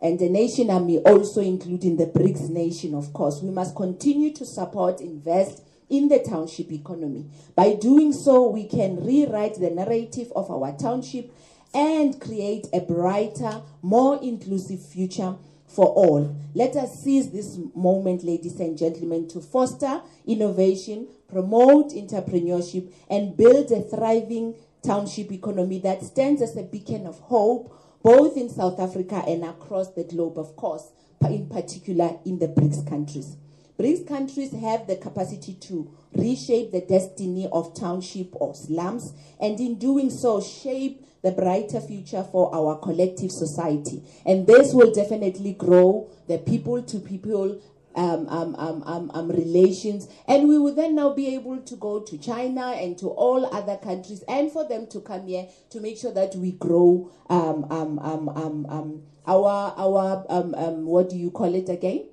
and 0.00 0.18
the 0.18 0.30
nation 0.30 0.70
army 0.70 0.98
also 1.00 1.42
including 1.42 1.96
the 1.96 2.06
BRICS 2.06 2.48
nation, 2.48 2.94
of 2.94 3.12
course, 3.12 3.42
we 3.42 3.50
must 3.50 3.76
continue 3.76 4.32
to 4.34 4.46
support, 4.46 5.00
invest 5.00 5.62
in 5.90 6.08
the 6.08 6.18
township 6.18 6.72
economy. 6.72 7.26
By 7.54 7.74
doing 7.74 8.12
so, 8.12 8.48
we 8.48 8.66
can 8.66 9.04
rewrite 9.04 9.60
the 9.60 9.70
narrative 9.70 10.32
of 10.34 10.50
our 10.50 10.76
township 10.76 11.32
and 11.74 12.18
create 12.18 12.66
a 12.72 12.80
brighter, 12.80 13.62
more 13.82 14.18
inclusive 14.22 14.82
future 14.84 15.36
for 15.66 15.86
all. 15.86 16.36
Let 16.54 16.76
us 16.76 17.02
seize 17.02 17.30
this 17.30 17.58
moment, 17.74 18.24
ladies 18.24 18.60
and 18.60 18.78
gentlemen, 18.78 19.28
to 19.28 19.40
foster 19.40 20.00
innovation, 20.26 21.08
promote 21.28 21.90
entrepreneurship, 21.90 22.92
and 23.10 23.36
build 23.36 23.70
a 23.72 23.82
thriving 23.82 24.54
township 24.82 25.32
economy 25.32 25.78
that 25.80 26.02
stands 26.02 26.40
as 26.40 26.56
a 26.56 26.62
beacon 26.62 27.06
of 27.06 27.18
hope, 27.18 27.74
both 28.02 28.36
in 28.36 28.48
South 28.48 28.78
Africa 28.78 29.24
and 29.26 29.44
across 29.44 29.92
the 29.92 30.04
globe, 30.04 30.38
of 30.38 30.54
course, 30.56 30.92
in 31.22 31.48
particular 31.48 32.18
in 32.24 32.38
the 32.38 32.48
BRICS 32.48 32.88
countries. 32.88 33.36
BRICS 33.78 34.08
countries 34.08 34.52
have 34.52 34.86
the 34.86 34.96
capacity 34.96 35.54
to 35.54 35.90
reshape 36.14 36.72
the 36.72 36.80
destiny 36.80 37.48
of 37.52 37.74
township 37.74 38.28
or 38.32 38.54
slums, 38.54 39.12
and 39.38 39.60
in 39.60 39.78
doing 39.78 40.08
so, 40.08 40.40
shape 40.40 41.04
the 41.22 41.32
brighter 41.32 41.80
future 41.80 42.22
for 42.22 42.54
our 42.54 42.78
collective 42.78 43.30
society. 43.30 44.02
And 44.24 44.46
this 44.46 44.72
will 44.72 44.92
definitely 44.92 45.52
grow 45.52 46.08
the 46.26 46.38
people 46.38 46.82
to 46.82 47.00
people 47.00 47.60
um, 47.96 48.28
um, 48.28 48.54
um, 48.56 48.82
um, 48.84 49.10
um, 49.12 49.28
relations. 49.28 50.08
And 50.28 50.48
we 50.48 50.58
will 50.58 50.74
then 50.74 50.94
now 50.94 51.14
be 51.14 51.34
able 51.34 51.58
to 51.58 51.76
go 51.76 52.00
to 52.00 52.18
China 52.18 52.72
and 52.72 52.96
to 52.98 53.08
all 53.08 53.46
other 53.54 53.76
countries 53.76 54.22
and 54.28 54.52
for 54.52 54.68
them 54.68 54.86
to 54.88 55.00
come 55.00 55.26
here 55.26 55.48
to 55.70 55.80
make 55.80 55.98
sure 55.98 56.12
that 56.12 56.36
we 56.36 56.52
grow 56.52 57.10
um, 57.28 57.66
um, 57.70 57.98
um, 57.98 58.28
um, 58.28 58.66
um, 58.68 59.02
our, 59.26 59.74
our 59.76 60.24
um, 60.28 60.54
um, 60.54 60.84
what 60.86 61.10
do 61.10 61.16
you 61.16 61.30
call 61.30 61.54
it 61.54 61.68
again? 61.68 62.04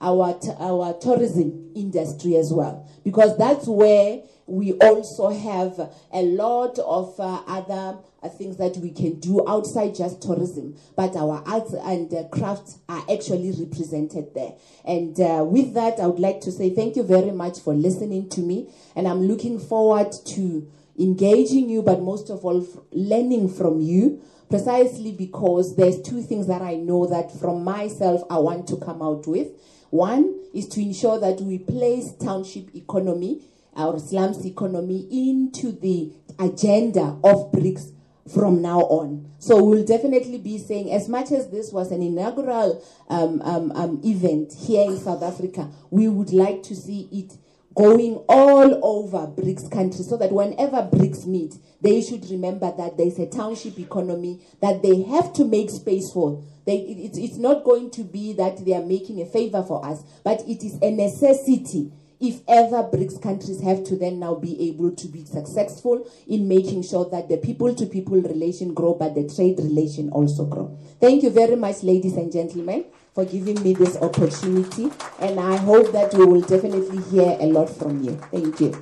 Our, 0.00 0.38
our 0.60 0.94
tourism 1.00 1.72
industry 1.74 2.36
as 2.36 2.52
well. 2.52 2.88
Because 3.04 3.36
that's 3.36 3.66
where 3.66 4.22
we 4.46 4.72
also 4.74 5.30
have 5.30 5.78
a 6.12 6.22
lot 6.22 6.78
of 6.78 7.18
uh, 7.20 7.42
other 7.46 7.98
uh, 8.22 8.28
things 8.28 8.56
that 8.56 8.76
we 8.78 8.90
can 8.90 9.20
do 9.20 9.44
outside 9.48 9.94
just 9.94 10.22
tourism, 10.22 10.76
but 10.96 11.14
our 11.14 11.42
arts 11.46 11.72
and 11.72 12.12
uh, 12.12 12.24
crafts 12.28 12.78
are 12.88 13.04
actually 13.12 13.52
represented 13.52 14.34
there. 14.34 14.54
And 14.84 15.18
uh, 15.20 15.44
with 15.46 15.74
that, 15.74 16.00
I 16.00 16.06
would 16.06 16.18
like 16.18 16.40
to 16.42 16.52
say 16.52 16.70
thank 16.70 16.96
you 16.96 17.02
very 17.02 17.30
much 17.30 17.60
for 17.60 17.74
listening 17.74 18.28
to 18.30 18.40
me, 18.40 18.70
and 18.96 19.06
I'm 19.06 19.22
looking 19.28 19.60
forward 19.60 20.12
to 20.26 20.68
engaging 20.98 21.68
you, 21.68 21.82
but 21.82 22.00
most 22.02 22.30
of 22.30 22.44
all, 22.44 22.66
learning 22.90 23.50
from 23.50 23.80
you. 23.80 24.20
Precisely 24.48 25.12
because 25.12 25.76
there's 25.76 26.00
two 26.00 26.22
things 26.22 26.46
that 26.46 26.62
I 26.62 26.76
know 26.76 27.06
that 27.06 27.30
from 27.38 27.64
myself 27.64 28.22
I 28.30 28.38
want 28.38 28.66
to 28.68 28.76
come 28.76 29.02
out 29.02 29.26
with. 29.26 29.48
One 29.90 30.34
is 30.54 30.68
to 30.68 30.80
ensure 30.80 31.18
that 31.20 31.40
we 31.40 31.58
place 31.58 32.12
township 32.12 32.74
economy 32.74 33.42
our 33.78 33.98
slums 33.98 34.44
economy 34.44 35.06
into 35.10 35.72
the 35.72 36.12
agenda 36.38 37.16
of 37.22 37.52
BRICS 37.52 37.92
from 38.34 38.60
now 38.60 38.80
on. 38.80 39.30
So 39.38 39.62
we'll 39.62 39.86
definitely 39.86 40.38
be 40.38 40.58
saying, 40.58 40.92
as 40.92 41.08
much 41.08 41.30
as 41.30 41.48
this 41.48 41.72
was 41.72 41.92
an 41.92 42.02
inaugural 42.02 42.84
um, 43.08 43.40
um, 43.42 43.72
um, 43.72 44.00
event 44.04 44.52
here 44.52 44.90
in 44.90 44.98
South 44.98 45.22
Africa, 45.22 45.70
we 45.90 46.08
would 46.08 46.32
like 46.32 46.62
to 46.64 46.74
see 46.74 47.08
it 47.12 47.38
going 47.74 48.16
all 48.28 48.80
over 48.84 49.26
BRICS 49.26 49.70
countries 49.70 50.08
so 50.08 50.16
that 50.16 50.32
whenever 50.32 50.78
BRICS 50.78 51.26
meet, 51.26 51.54
they 51.80 52.02
should 52.02 52.28
remember 52.30 52.72
that 52.76 52.96
there's 52.96 53.18
a 53.18 53.26
township 53.26 53.78
economy 53.78 54.40
that 54.60 54.82
they 54.82 55.02
have 55.02 55.32
to 55.34 55.44
make 55.44 55.70
space 55.70 56.10
for. 56.12 56.42
They, 56.66 56.78
it, 56.78 57.16
it's 57.16 57.36
not 57.36 57.64
going 57.64 57.90
to 57.92 58.02
be 58.04 58.32
that 58.34 58.64
they 58.64 58.74
are 58.74 58.84
making 58.84 59.20
a 59.20 59.26
favor 59.26 59.62
for 59.62 59.84
us, 59.84 60.02
but 60.24 60.40
it 60.48 60.64
is 60.64 60.78
a 60.82 60.90
necessity 60.90 61.92
if 62.20 62.40
ever 62.48 62.82
BRICS 62.82 63.22
countries 63.22 63.62
have 63.62 63.84
to 63.84 63.96
then 63.96 64.18
now 64.18 64.34
be 64.34 64.68
able 64.68 64.90
to 64.90 65.06
be 65.06 65.24
successful 65.24 66.04
in 66.26 66.48
making 66.48 66.82
sure 66.82 67.08
that 67.10 67.28
the 67.28 67.36
people 67.36 67.74
to 67.74 67.86
people 67.86 68.20
relation 68.20 68.74
grow, 68.74 68.94
but 68.94 69.14
the 69.14 69.28
trade 69.28 69.58
relation 69.58 70.10
also 70.10 70.44
grow. 70.44 70.76
Thank 71.00 71.22
you 71.22 71.30
very 71.30 71.54
much, 71.54 71.84
ladies 71.84 72.16
and 72.16 72.32
gentlemen, 72.32 72.86
for 73.18 73.24
giving 73.24 73.60
me 73.64 73.72
this 73.72 73.96
opportunity. 73.96 74.92
And 75.18 75.40
I 75.40 75.56
hope 75.56 75.90
that 75.90 76.14
we 76.14 76.24
will 76.24 76.40
definitely 76.40 77.02
hear 77.10 77.36
a 77.40 77.46
lot 77.46 77.68
from 77.68 78.00
you. 78.04 78.12
Thank 78.30 78.60
you. 78.60 78.80